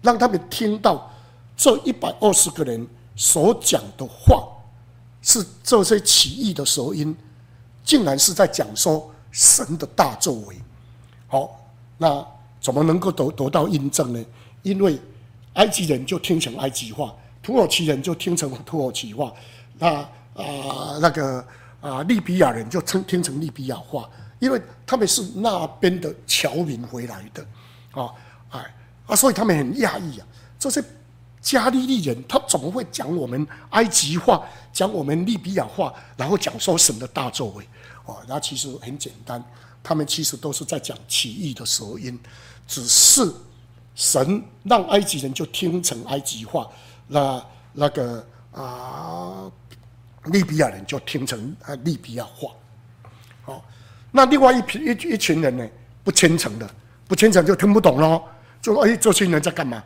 [0.00, 1.08] 让他们听到
[1.56, 4.48] 这一百二十个人所讲的话，
[5.20, 7.16] 是这些奇异的舌音，
[7.84, 10.56] 竟然是在讲说神的大作为。
[11.28, 11.56] 好，
[11.98, 12.26] 那
[12.60, 14.24] 怎么能够得得到印证呢？
[14.62, 15.00] 因为
[15.52, 19.32] 埃及人就听成埃及话，土耳其人就听成土耳其话，
[19.78, 19.86] 那
[20.34, 21.46] 啊、那个
[21.80, 24.10] 啊利比亚人就听听成利比亚话，
[24.42, 27.46] 因为他们是那边的侨民回来的，
[27.92, 28.10] 啊，
[28.50, 28.74] 哎。
[29.04, 30.26] 啊，所以他们很讶异啊！
[30.56, 30.82] 这些
[31.40, 37.66] 加利利人，他怎么会讲我们埃及话，讲我们利比亚话，然后讲说神的大作为？
[38.04, 39.42] 哦，那其实很简单，
[39.82, 42.16] 他们其实都是在讲奇异的舌音，
[42.68, 43.28] 只是
[43.96, 46.70] 神让埃及人就听成埃及话，
[47.08, 49.50] 那那个啊
[50.26, 52.50] 利比亚人就听成啊利比亚话。
[54.12, 55.66] 那另外一批一一群人呢，
[56.04, 56.70] 不虔诚的，
[57.08, 58.22] 不虔诚就听不懂喽。
[58.60, 59.82] 就哎，这些人在干嘛？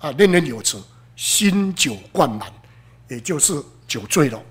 [0.00, 0.78] 啊，念念有词，
[1.16, 2.52] 心酒灌满，
[3.08, 4.42] 也就是酒醉了。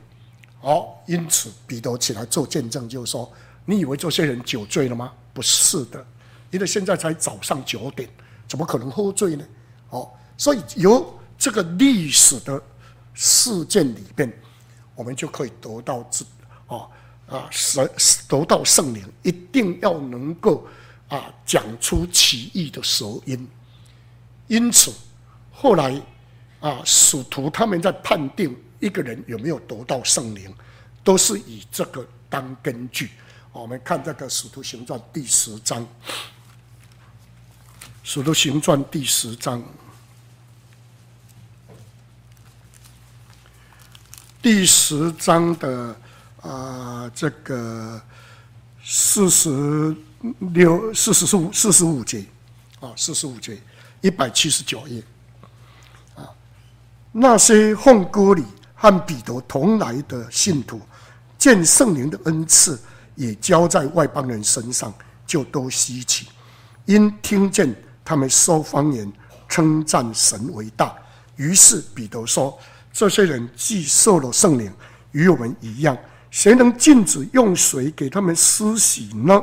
[0.61, 3.31] 哦，因此彼得起来做见证，就是说：
[3.65, 5.13] 你以为这些人酒醉了吗？
[5.33, 6.03] 不是的，
[6.49, 8.09] 因为现在才早上九点，
[8.47, 9.45] 怎么可能喝醉呢？
[9.91, 12.59] 哦，所以由这个历史的
[13.13, 14.31] 事件里边，
[14.95, 16.25] 我们就可以得到这
[16.67, 16.89] 哦
[17.27, 17.89] 啊神
[18.27, 20.65] 得到圣灵，一定要能够
[21.07, 23.47] 啊讲出奇异的舌音。
[24.47, 24.93] 因此，
[25.51, 26.01] 后来
[26.59, 30.53] 啊，使徒他们在判定一个人有没有得到圣灵，
[31.03, 33.11] 都是以这个当根据。
[33.51, 35.83] 我们看这个《使徒行传》第十章，
[38.03, 39.63] 《使徒行传》第十章，
[44.41, 45.99] 第十章的
[46.47, 48.01] 啊，这个
[48.81, 49.95] 四十
[50.53, 52.23] 六、四十五、四十五节
[52.79, 53.57] 啊，四十五节。
[54.01, 55.01] 一百七十九页，
[56.15, 56.29] 啊，
[57.11, 58.45] 那些奉歌礼
[58.75, 60.79] 和彼得同来的信徒，
[61.35, 62.79] 见圣灵的恩赐
[63.15, 64.93] 也交在外邦人身上，
[65.25, 66.27] 就都稀奇，
[66.85, 67.75] 因听见
[68.05, 69.11] 他们说方言，
[69.49, 70.95] 称赞神为大。
[71.35, 72.57] 于是彼得说
[72.93, 74.71] ：“这些人既受了圣灵，
[75.11, 75.97] 与我们一样，
[76.37, 79.33] 谁能禁止用水给他们施洗呢？”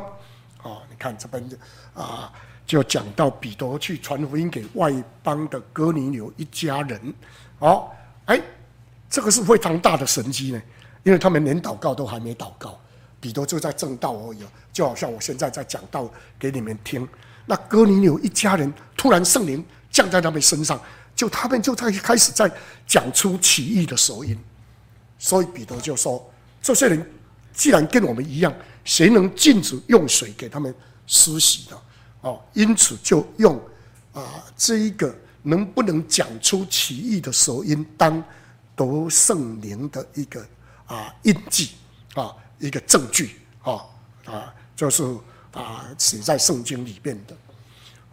[0.62, 1.45] 啊，你看这边
[1.92, 2.32] 啊。
[2.66, 4.90] 就讲到彼得去传福音给外
[5.22, 7.14] 邦的哥尼流一家人，
[7.59, 7.90] 哦，
[8.24, 8.40] 哎，
[9.11, 10.62] 这个是非常大的神迹呢，
[11.03, 12.80] 因为他们连祷告都还没祷告，
[13.20, 14.38] 彼得就在正道而已，
[14.72, 17.07] 就好像我现在在讲道给你们听。
[17.45, 20.80] 那哥尼流一家人突然圣灵降在他们身上，
[21.14, 22.51] 就他们就在开始在
[22.86, 24.34] 讲出奇异的舌音，
[25.18, 26.32] 所以彼得就说：
[26.65, 27.11] 这些人
[27.53, 28.51] 既然跟我们一样，
[28.85, 30.75] 谁能禁止用水给他们
[31.07, 31.79] 施洗呢？
[32.23, 33.61] 哦，因此就用
[34.15, 38.25] 啊这一个能不能讲出奇异的舌音当
[38.75, 40.43] 得圣灵的一个
[40.87, 41.73] 啊印记
[42.15, 43.85] 啊一个证据啊
[44.25, 45.05] 啊就是
[45.53, 47.37] 啊写在圣经里面的。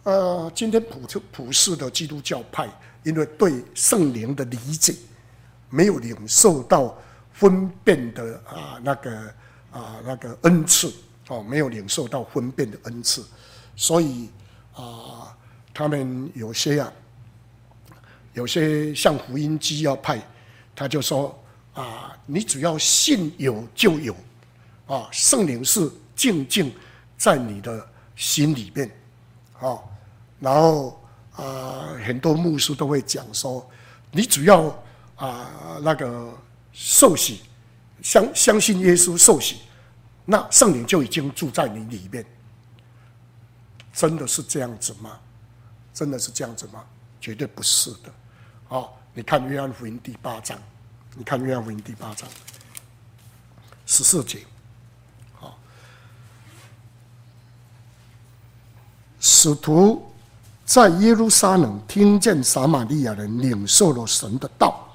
[0.02, 2.68] 呃，今天普特普世的基督教派，
[3.02, 4.94] 因为对圣灵的理解
[5.70, 6.94] 没有领受到
[7.42, 9.34] 分辨的啊那个
[9.72, 10.92] 啊那个恩赐
[11.26, 13.24] 哦，没有领受到分辨的恩赐。
[13.74, 14.30] 所以
[14.74, 15.36] 啊、
[15.74, 16.92] 他们有些啊，
[18.32, 20.22] 有些像福音基要派，
[20.72, 21.36] 他就说
[21.74, 24.14] 啊，你只要信有就有，
[24.86, 26.72] 啊，圣灵是静静
[27.18, 27.84] 在你的
[28.14, 28.88] 心里面，
[29.58, 29.76] 啊，
[30.38, 31.02] 然后
[31.34, 33.68] 啊，很多牧师都会讲说，
[34.12, 34.66] 你只要
[35.16, 35.50] 啊
[35.82, 36.32] 那个
[36.72, 37.40] 受洗，
[38.02, 39.58] 相相信耶稣受洗，
[40.24, 42.24] 那圣灵就已经住在你里面。
[43.92, 45.18] 真的是这样子吗？
[45.92, 46.82] 真的是这样子吗？
[47.20, 48.12] 绝对不是的。
[48.66, 50.58] 好，你看约翰福音第八章，
[51.14, 52.26] 你看约翰福音第八章
[53.84, 54.38] 十四节。
[55.34, 55.58] 好，
[59.20, 60.10] 使徒
[60.64, 64.88] 在耶路撒冷听见撒玛利亚人领受了神的道，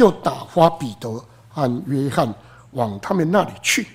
[0.00, 2.34] 就打发彼得和约翰
[2.70, 3.86] 往他们那里去。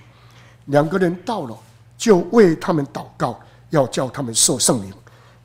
[0.66, 1.58] 两个人到了，
[1.98, 3.40] 就为他们祷告。
[3.72, 4.94] 要叫他们受圣灵，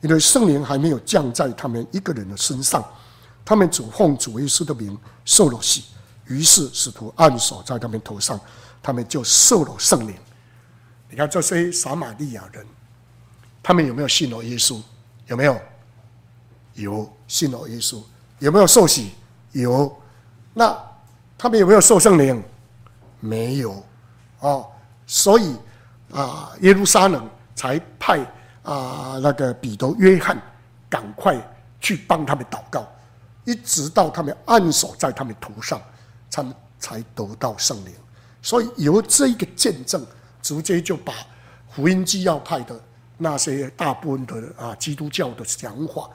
[0.01, 2.85] 因为圣灵还没有降在他们一个人的身上，
[3.43, 4.95] 他们主奉主耶稣的名
[5.25, 5.85] 受了洗，
[6.25, 8.39] 于是使徒按手在他们头上，
[8.83, 10.15] 他们就受了圣灵。
[11.09, 12.63] 你看这些撒玛利亚人，
[13.63, 14.79] 他们有没有信了耶稣？
[15.25, 15.59] 有没有？
[16.75, 17.99] 有信了耶稣，
[18.37, 19.09] 有没有受洗？
[19.53, 19.97] 有。
[20.53, 20.77] 那
[21.37, 22.43] 他们有没有受圣灵？
[23.19, 23.83] 没有。
[24.39, 24.67] 哦，
[25.05, 25.55] 所以
[26.11, 28.19] 啊，耶路撒冷才派
[28.63, 30.35] 啊那个彼得、约翰
[30.89, 31.35] 赶快
[31.79, 32.87] 去帮他们祷告，
[33.45, 35.79] 一直到他们按手在他们头上，
[36.31, 37.93] 他们才得到圣灵。
[38.41, 40.03] 所以由这一个见证，
[40.41, 41.13] 直接就把
[41.69, 42.79] 福音基要派的
[43.17, 46.09] 那些大部分的啊基督教的想法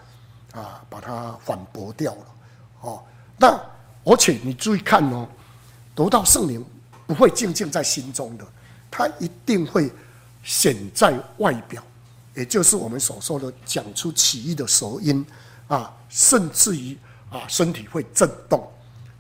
[0.53, 2.24] 啊，把它反驳掉了。
[2.80, 3.03] 哦，
[3.39, 3.57] 那
[4.07, 5.29] 而且你注意看哦，
[5.95, 6.65] 得到圣灵
[7.07, 8.47] 不会静静在心中的，
[8.89, 9.91] 它一定会
[10.45, 11.83] 显在外表，
[12.35, 15.27] 也就是我们所说的讲出奇异的舌音
[15.67, 16.97] 啊，甚至于
[17.31, 18.65] 啊身体会震动。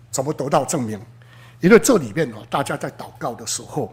[0.08, 0.98] 怎么得到证明？
[1.60, 3.92] 因为这里面啊，大家在祷告的时候，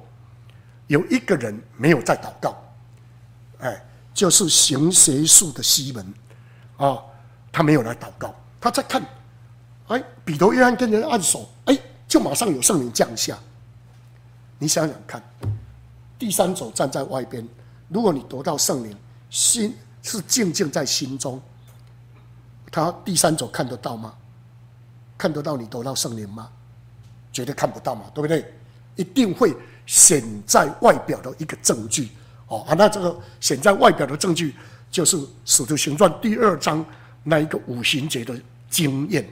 [0.88, 2.56] 有一个人没有在祷告，
[3.60, 3.84] 哎，
[4.14, 6.14] 就是行邪术的西门，
[6.78, 7.00] 啊，
[7.52, 9.04] 他没有来祷告，他在看，
[9.88, 11.77] 哎，彼得、约翰跟人按手，哎，
[12.07, 13.38] 就马上有圣灵降下。
[14.57, 15.21] 你想想看，
[16.17, 17.47] 第三者站在外边，
[17.89, 18.95] 如果你得到圣灵，
[19.29, 21.41] 心是静静在心中，
[22.71, 24.13] 他第三者看得到吗？
[25.17, 26.49] 看得到你得到圣灵吗？
[27.31, 28.53] 绝对看不到嘛，对不对？
[28.95, 29.55] 一定会
[29.86, 32.11] 显在外表的一个证据
[32.47, 34.55] 哦啊，那这个显在外表的证据
[34.91, 36.86] 就是《使徒行传》第二章
[37.23, 39.27] 那一个五行节的经验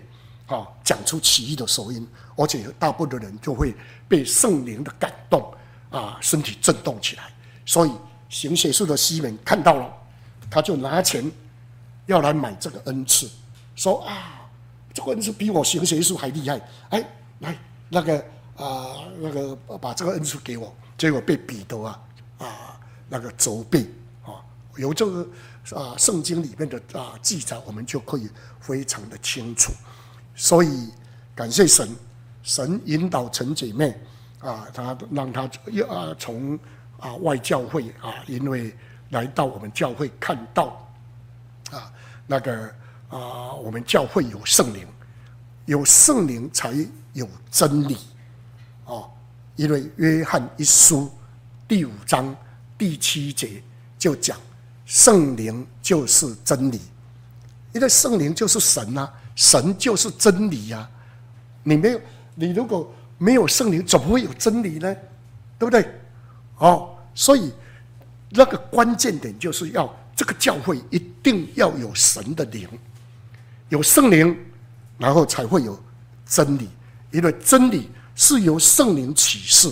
[0.53, 3.73] 啊，讲出奇异的声音，而且大部分的人就会
[4.07, 5.53] 被圣灵的感动
[5.89, 7.23] 啊，身体震动起来。
[7.65, 7.91] 所以
[8.27, 9.93] 行邪术的西门看到了，
[10.49, 11.31] 他就拿钱
[12.05, 13.29] 要来买这个恩赐，
[13.75, 14.41] 说啊，
[14.93, 17.57] 这个恩赐比我行邪术还厉害，哎，来。
[17.93, 18.25] 那个
[18.55, 21.99] 啊、那个把这个恩赐给我，结果被彼得啊
[22.37, 22.79] 啊
[23.09, 23.81] 那个责备
[24.23, 24.39] 啊，
[24.77, 25.27] 由这个
[25.75, 28.29] 啊圣经里面的啊记载，我们就可以
[28.61, 29.73] 非常的清楚。
[30.35, 30.89] 所以
[31.35, 31.89] 感谢神，
[32.43, 33.97] 神引导陈姐妹
[34.39, 35.43] 啊，他让他
[35.87, 36.57] 啊从
[36.99, 38.75] 啊外教会啊，因为
[39.09, 40.87] 来到我们教会看到
[41.71, 41.91] 啊
[42.27, 42.67] 那个
[43.09, 44.87] 啊我们教会有圣灵，
[45.65, 46.73] 有圣灵才。
[47.13, 47.97] 有真理，
[48.85, 49.11] 哦，
[49.57, 51.11] 因为约翰一书
[51.67, 52.33] 第五章
[52.77, 53.61] 第七节
[53.99, 54.39] 就讲
[54.85, 56.79] 圣灵就是真理，
[57.73, 60.89] 因为圣灵就是神呐，神就是真理呀。
[61.63, 62.01] 你没有，
[62.35, 64.95] 你如果没有圣灵，怎么会有真理呢？
[65.59, 65.87] 对不对？
[66.57, 67.51] 哦，所以
[68.29, 72.67] 那个关键点就是要这个教会一定要有神的灵，
[73.69, 74.35] 有圣灵，
[74.97, 75.79] 然后才会有
[76.25, 76.69] 真理。
[77.11, 79.67] 因为真理是由圣灵启示，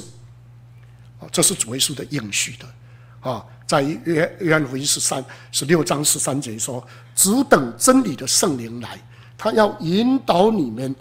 [1.20, 6.86] 哦，这是主耶稣的应许的，啊，在约约翰福音十三十六章十三节说
[7.16, 9.00] ：“只等真理的圣灵来，
[9.40, 10.94] 他要引导你们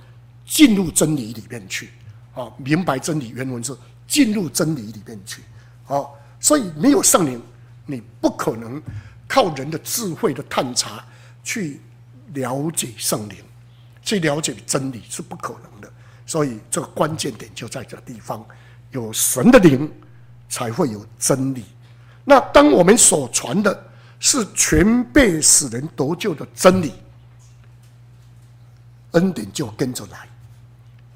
[0.46, 1.90] 进入真理里面去，
[2.34, 3.76] 啊，明白真理。”原文是
[4.06, 5.42] 进入真理里面去，
[5.88, 6.06] 啊，
[6.38, 7.42] 所以没有圣灵，
[7.84, 8.80] 你不可能
[9.26, 11.04] 靠人的智慧的探查
[11.42, 11.80] 去
[12.34, 13.36] 了解圣灵，
[14.02, 15.92] 去了解真理是不可能的。
[16.24, 18.46] 所以，这个关键点就在这地方，
[18.92, 19.92] 有神的灵，
[20.48, 21.64] 才会有真理。
[22.24, 23.84] 那当我们所传的
[24.20, 26.92] 是全备使人得救的真理，
[29.12, 30.28] 恩典就跟着来，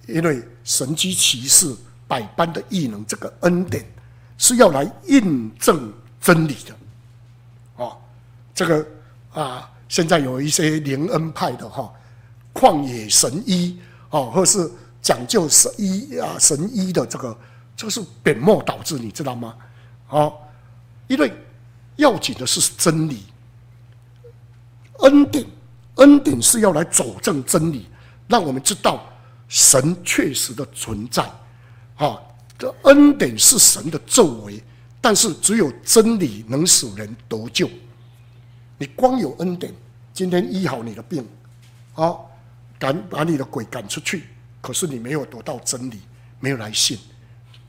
[0.07, 1.75] 因为神迹奇事
[2.07, 3.85] 百般的异能，这个恩典
[4.39, 6.75] 是要来印证真理的。
[7.77, 7.97] 哦，
[8.55, 8.87] 这个
[9.33, 11.93] 啊，现在有一些灵恩派的哈，
[12.55, 13.79] 旷野神医
[14.11, 14.71] 哦，或是。
[15.03, 17.37] 讲究神医啊，神医的这个
[17.75, 19.57] 就是本末倒置，你知道吗？
[20.11, 20.33] 哦，
[21.09, 21.33] 因为
[21.97, 23.25] 要紧的是真理，
[25.01, 25.45] 恩典，
[25.97, 27.87] 恩典是要来佐证真理，
[28.29, 29.05] 让我们知道
[29.49, 31.23] 神确实的存在。
[31.97, 32.19] 啊，
[32.59, 34.63] 这恩典是神的作为，
[35.01, 37.69] 但是只有真理能使人得救。
[38.79, 39.73] 你光有恩典，
[40.13, 41.25] 今天医好你的病，
[41.95, 42.17] 啊，
[42.79, 44.25] 赶把你的鬼赶出去。
[44.61, 46.01] 可是你没有得到真理，
[46.41, 46.99] 没有来信，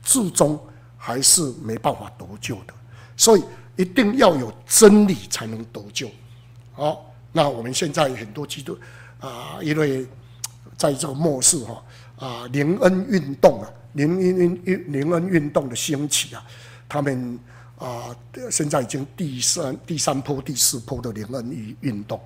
[0.02, 0.58] 最终
[0.96, 2.74] 还是没办法得救的。
[3.16, 3.44] 所以
[3.76, 6.10] 一定要有真理才能得救。
[6.72, 8.78] 好，那我们现在很多基督
[9.18, 10.06] 啊，因为
[10.78, 11.82] 在这个末世哈
[12.16, 16.46] 啊，灵恩运动啊，灵恩运灵恩运动的兴起啊，
[16.88, 17.36] 他们
[17.76, 18.14] 啊，
[18.52, 22.20] 现在已经第三第三波、第四波的灵恩运运动，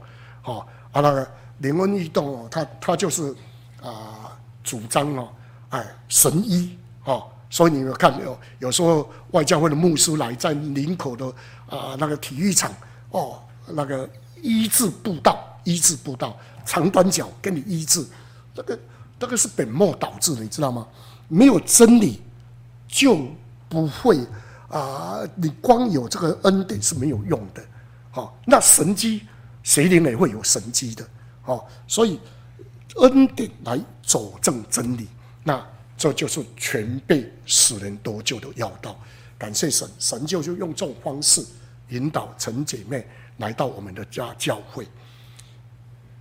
[0.44, 1.26] 哦，啊，那个
[1.60, 3.34] 灵恩运动哦，他他就是
[3.80, 5.28] 啊主张哦，
[5.70, 11.26] 哎神医哦，所以你们看有有时候外教会的牧师来在林口的
[11.66, 12.70] 啊那个体育场
[13.10, 14.06] 哦，那个
[14.42, 18.04] 医治布道，医治布道，长短脚给你医治，
[18.54, 18.78] 这个
[19.18, 20.86] 这个是本末倒置的，你知道吗？
[21.28, 22.20] 没有真理
[22.86, 23.18] 就
[23.68, 24.18] 不会。
[24.68, 27.64] 啊，你光有这个恩典是没有用的，
[28.10, 29.22] 好，那神迹
[29.62, 31.08] 谁灵也会有神迹的，
[31.40, 32.20] 好，所以
[32.96, 35.08] 恩典来佐证真理，
[35.42, 35.66] 那
[35.96, 38.94] 这就是全备使人得救的要道。
[39.38, 41.42] 感谢神，神就是用这种方式
[41.88, 43.08] 引导陈姐妹
[43.38, 44.86] 来到我们的家教会。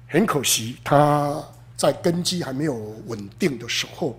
[0.07, 1.43] 很可惜，他
[1.75, 2.73] 在根基还没有
[3.07, 4.17] 稳定的时候，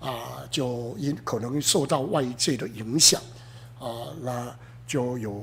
[0.00, 3.20] 啊，就因可能受到外界的影响。
[3.78, 4.54] 啊，那
[4.86, 5.42] 就有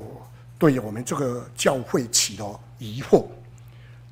[0.58, 3.26] 对我们这个教会起了疑惑，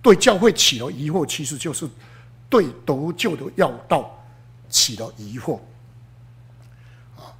[0.02, 1.88] 对教会起了疑惑，其实就是
[2.48, 4.18] 对得救的要道
[4.68, 5.60] 起了疑惑。
[7.16, 7.30] 啊，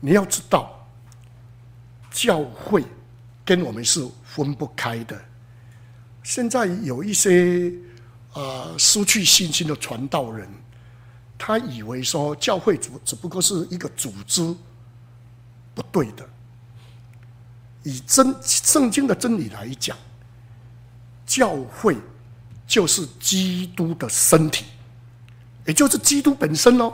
[0.00, 0.86] 你要知道，
[2.10, 2.84] 教会
[3.44, 5.20] 跟我们是分不开的。
[6.22, 7.72] 现在有一些
[8.32, 10.48] 啊失去信心的传道人，
[11.36, 14.54] 他以为说教会只只不过是一个组织。
[15.74, 16.28] 不对的。
[17.82, 19.96] 以真圣经的真理来讲，
[21.24, 21.96] 教会
[22.66, 24.66] 就是基督的身体，
[25.66, 26.92] 也就是基督本身哦。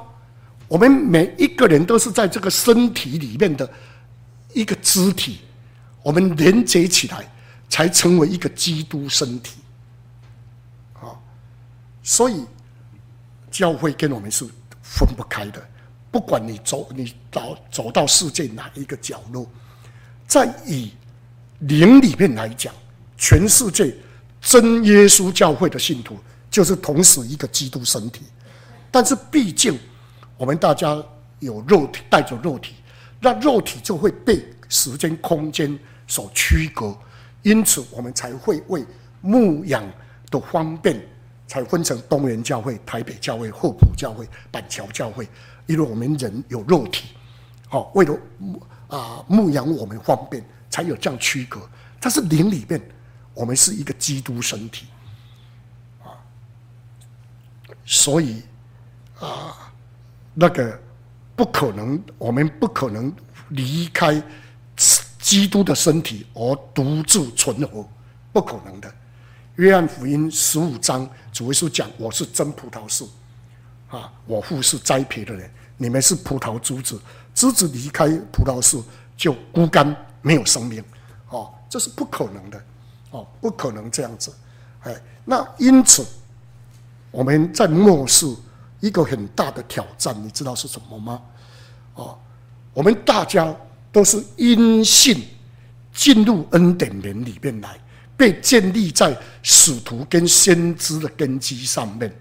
[0.68, 3.68] 我们每一个人都是在这个身体里面的
[4.54, 5.40] 一个肢体，
[6.02, 7.28] 我们连接起来
[7.68, 9.60] 才成为一个基督身体。
[10.94, 11.12] 啊，
[12.02, 12.44] 所以
[13.50, 14.44] 教会跟我们是
[14.82, 15.62] 分不开的。
[16.10, 19.46] 不管你走，你到走到世界哪一个角落，
[20.26, 20.92] 在以
[21.60, 22.72] 灵里面来讲，
[23.18, 23.94] 全世界
[24.40, 26.16] 真耶稣教会的信徒
[26.50, 28.22] 就是同时一个基督身体。
[28.90, 29.78] 但是毕竟
[30.38, 30.96] 我们大家
[31.40, 32.74] 有肉体，带着肉体，
[33.20, 36.96] 那肉体就会被时间、空间所区隔，
[37.42, 38.84] 因此我们才会为
[39.20, 39.82] 牧养
[40.30, 41.00] 的方便，
[41.46, 45.26] 才分成东园教会、台北教会、后埔教会、板桥教会。
[45.66, 47.08] 因为我们人有肉体，
[47.68, 48.18] 好，为了
[48.88, 51.60] 啊牧养我们方便，才有这样区隔。
[52.00, 52.80] 但是灵里面，
[53.34, 54.86] 我们是一个基督身体，
[56.02, 56.16] 啊，
[57.84, 58.42] 所以
[59.20, 59.70] 啊，
[60.32, 60.80] 那个
[61.36, 63.12] 不可能，我们不可能
[63.50, 64.22] 离开
[65.28, 67.86] 基督的身体而独自存活，
[68.32, 68.90] 不可能的。
[69.56, 73.10] 约翰福音十五章，主耶稣讲：“我是真葡萄树，
[73.90, 76.98] 啊，我父是栽培的人。”你们是葡萄枝子，
[77.34, 78.82] 枝子离开葡萄树
[79.18, 80.82] 就枯干，没有生命，
[81.28, 82.64] 哦，这是不可能的，
[83.10, 84.34] 哦，不可能这样子，
[84.84, 86.06] 哎，那因此
[87.10, 88.26] 我们在末世
[88.80, 91.20] 一个很大的挑战，你知道是什么吗？
[91.96, 92.18] 哦，
[92.72, 93.54] 我们大家
[93.90, 95.22] 都是因信
[95.92, 97.78] 进入恩典门里面来，
[98.16, 102.12] 被建立在使徒跟先知的根基上面，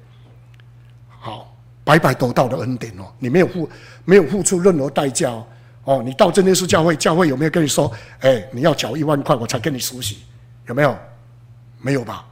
[1.19, 1.53] 好。
[1.83, 3.69] 白白得到的恩典哦，你没有付，
[4.03, 5.47] 没有付出任何代价哦。
[5.85, 7.89] 哦，你到真耶稣教会，教会有没有跟你说，
[8.19, 10.17] 哎，你要缴一万块，我才跟你熟悉？
[10.67, 10.97] 有没有？
[11.79, 12.25] 没有吧？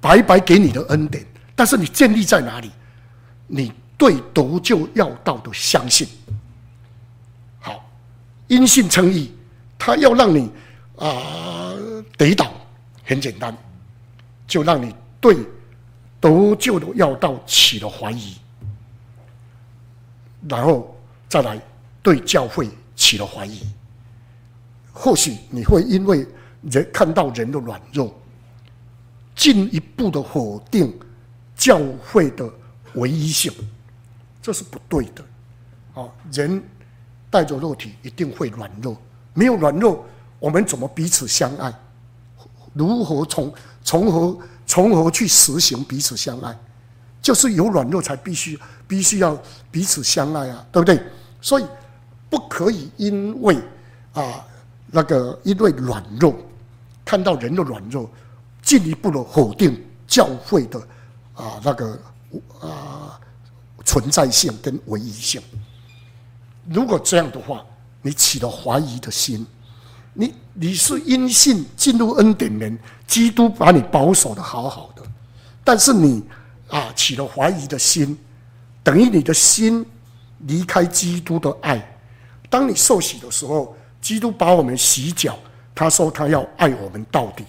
[0.00, 1.22] 白白给你的恩典，
[1.54, 2.70] 但是你建立在哪里？
[3.46, 6.08] 你对得救要道的相信。
[8.52, 9.32] 因信称义，
[9.78, 10.44] 他要让你
[10.98, 12.52] 啊、呃、抵挡，
[13.02, 13.56] 很简单，
[14.46, 15.34] 就让你对
[16.20, 18.36] 得救的要道起了怀疑。
[20.46, 20.94] 然后
[21.30, 21.58] 再来
[22.02, 23.62] 对教会起了怀疑，
[24.92, 26.26] 或许你会因为
[26.60, 28.14] 人看到人的软弱，
[29.34, 30.94] 进一步的否定
[31.56, 32.46] 教会的
[32.96, 33.50] 唯一性，
[34.42, 35.24] 这是不对的。
[35.94, 36.62] 啊，人
[37.32, 38.94] 带着肉体一定会软弱，
[39.32, 40.04] 没有软弱，
[40.38, 41.72] 我们怎么彼此相爱？
[42.74, 43.50] 如何从
[43.82, 46.54] 从何从何去实行彼此相爱？
[47.22, 49.34] 就是有软弱才必须必须要
[49.70, 51.02] 彼此相爱啊，对不对？
[51.40, 51.64] 所以
[52.28, 53.56] 不可以因为
[54.12, 54.44] 啊
[54.88, 56.36] 那个因为软弱，
[57.02, 58.10] 看到人的软弱，
[58.60, 60.78] 进一步的否定教会的
[61.34, 61.98] 啊那个
[62.60, 63.18] 啊
[63.86, 65.40] 存在性跟唯一性。
[66.68, 67.64] 如果这样的话，
[68.02, 69.46] 你起了怀疑的心，
[70.12, 75.02] 你你是因信进入恩典里，基督把你保守的好好的，
[75.64, 76.22] 但是你。
[76.68, 78.18] 啊，起了怀疑的心，
[78.82, 79.84] 等于你的心
[80.46, 81.98] 离开基督的爱。
[82.48, 85.38] 当你受洗的时候，基督把我们洗脚，
[85.74, 87.44] 他说他要爱我们到底，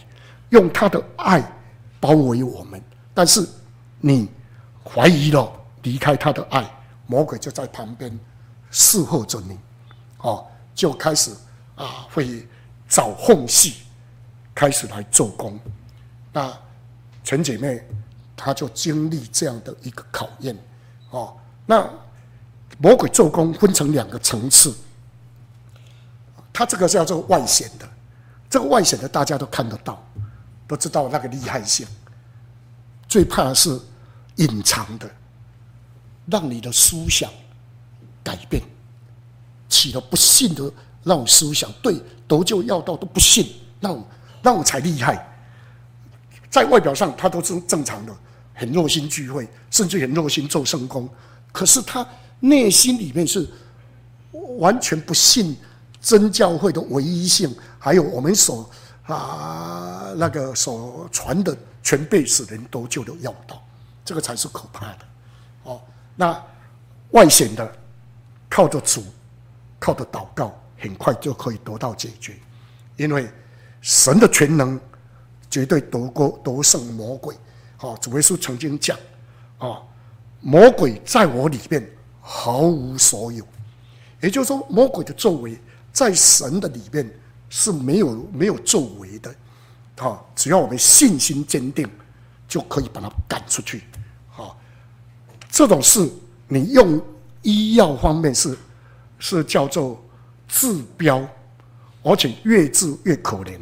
[0.49, 1.41] 用他的爱
[2.01, 2.84] 包围我们。
[3.14, 3.47] 但是
[4.01, 4.28] 你
[4.84, 5.49] 怀疑了，
[5.84, 6.70] 离开他的爱，
[7.07, 8.20] 魔鬼就在旁边
[8.74, 9.57] 侍候着你，
[10.17, 11.32] 哦，就开始
[11.76, 12.45] 啊会
[12.89, 13.76] 找缝隙，
[14.53, 15.57] 开始来做工。
[16.34, 16.51] 那
[17.24, 17.88] 陈姐妹，
[18.36, 20.57] 她就经历这样的一个考验，
[21.11, 21.88] 哦，那
[22.80, 24.76] 魔鬼做工分成两个层次，
[26.51, 27.88] 他这个叫做外显的，
[28.49, 30.03] 这个外显的大家都看得到，
[30.67, 31.86] 都知道那个厉害性。
[33.07, 33.80] 最怕的是
[34.38, 35.07] 隐藏的，
[36.26, 37.30] 让你的思想
[38.24, 38.63] 改变，
[39.67, 40.71] 起了不信的
[41.03, 44.05] 那种思想，对得救要道都不信，那种
[44.41, 45.30] 那种才厉害。
[46.49, 48.15] 在外表上，他都是正常的，
[48.53, 51.09] 很热心聚会，甚至很热心做圣工。
[51.51, 52.07] 可是他
[52.39, 53.47] 内心里面是
[54.57, 55.57] 完全不信
[55.99, 58.69] 真教会的唯一性，还有我们所
[59.05, 63.61] 啊那个所传的全备使人得救的要道，
[64.05, 64.99] 这个才是可怕的。
[65.63, 65.82] 哦，
[66.15, 66.39] 那
[67.11, 67.76] 外显的
[68.53, 69.03] 靠着主，
[69.79, 72.35] 靠着祷告，很快就可以得到解决，
[72.97, 73.27] 因为
[73.81, 74.79] 神的全能。
[75.49, 77.35] 绝对得过得胜魔鬼，
[77.77, 78.97] 好，主耶稣曾经讲，
[79.59, 79.83] 啊，
[80.41, 81.87] 魔鬼在我里面
[82.19, 83.45] 毫无所有，
[84.19, 85.55] 也就是说，魔鬼的作为
[85.91, 87.07] 在神的里面
[87.51, 89.29] 是没有没有作为的，
[89.97, 91.87] 啊，只要我们信心坚定，
[92.47, 93.83] 就可以把它赶出去，
[94.35, 94.57] 啊，
[95.51, 96.11] 这种事
[96.47, 96.99] 你用
[97.43, 98.57] 医药方面是
[99.19, 100.03] 是叫做
[100.47, 101.23] 治标，
[102.01, 103.59] 而且越治越可怜，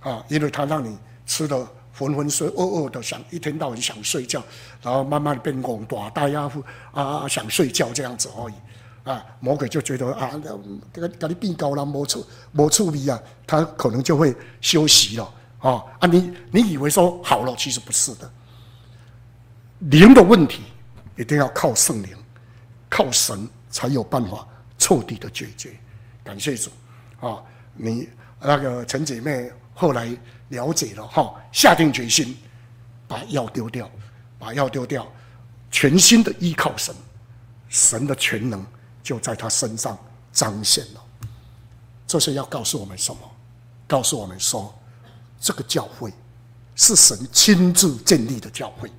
[0.00, 0.96] 啊，因为它让你。
[1.26, 1.56] 吃的
[1.96, 4.42] 浑浑噩噩的想一天到晚想睡觉，
[4.82, 6.52] 然后慢慢的变懵大呆啊
[6.92, 8.54] 啊想睡觉这样子而已
[9.04, 10.30] 啊，魔鬼就觉得啊，
[10.92, 16.06] 这个给你变高了，没处没处理啊，他可能就会休息了啊啊！
[16.06, 18.30] 你你以为说好了，其实不是的。
[19.78, 20.60] 灵的问题
[21.16, 22.10] 一定要靠圣灵，
[22.94, 24.46] 靠神才有办法
[24.78, 25.76] 彻底的解决。
[26.22, 26.70] 感谢主
[27.18, 27.42] 啊！
[27.72, 30.16] 你那个陈姐妹后来。
[30.50, 32.36] 了解了哈，下定决心
[33.08, 33.90] 把药丢掉，
[34.38, 35.10] 把药丢掉，
[35.70, 36.94] 全心的依靠神，
[37.68, 38.64] 神的全能
[39.02, 39.98] 就在他身上
[40.32, 41.02] 彰显了。
[42.06, 43.20] 这是要告诉我们什么？
[43.88, 44.72] 告诉我们说，
[45.40, 46.12] 这个教会
[46.76, 48.92] 是神亲自建立的教会，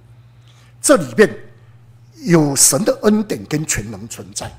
[0.82, 1.30] 这里面
[2.26, 4.52] 有神的恩典跟全能存在，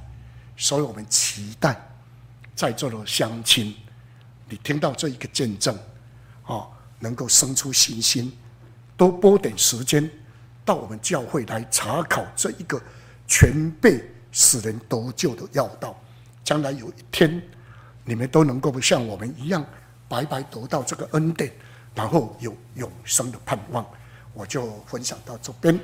[0.56, 1.76] 所以我们期待
[2.54, 3.74] 在座的乡亲，
[4.48, 5.78] 你听到这一个见证
[6.44, 6.66] 啊。
[6.98, 8.32] 能够生出信心，
[8.96, 10.10] 多拨点时间
[10.64, 12.80] 到我们教会来查考这一个
[13.28, 14.02] 全备
[14.32, 15.94] 使人得救的要道。
[16.42, 17.42] 将来有一天，
[18.02, 19.62] 你们都能够像我们一样
[20.08, 21.52] 白白得到这个恩典，
[21.94, 23.84] 然后有永生的盼望。
[24.32, 25.78] 我就分享到这边。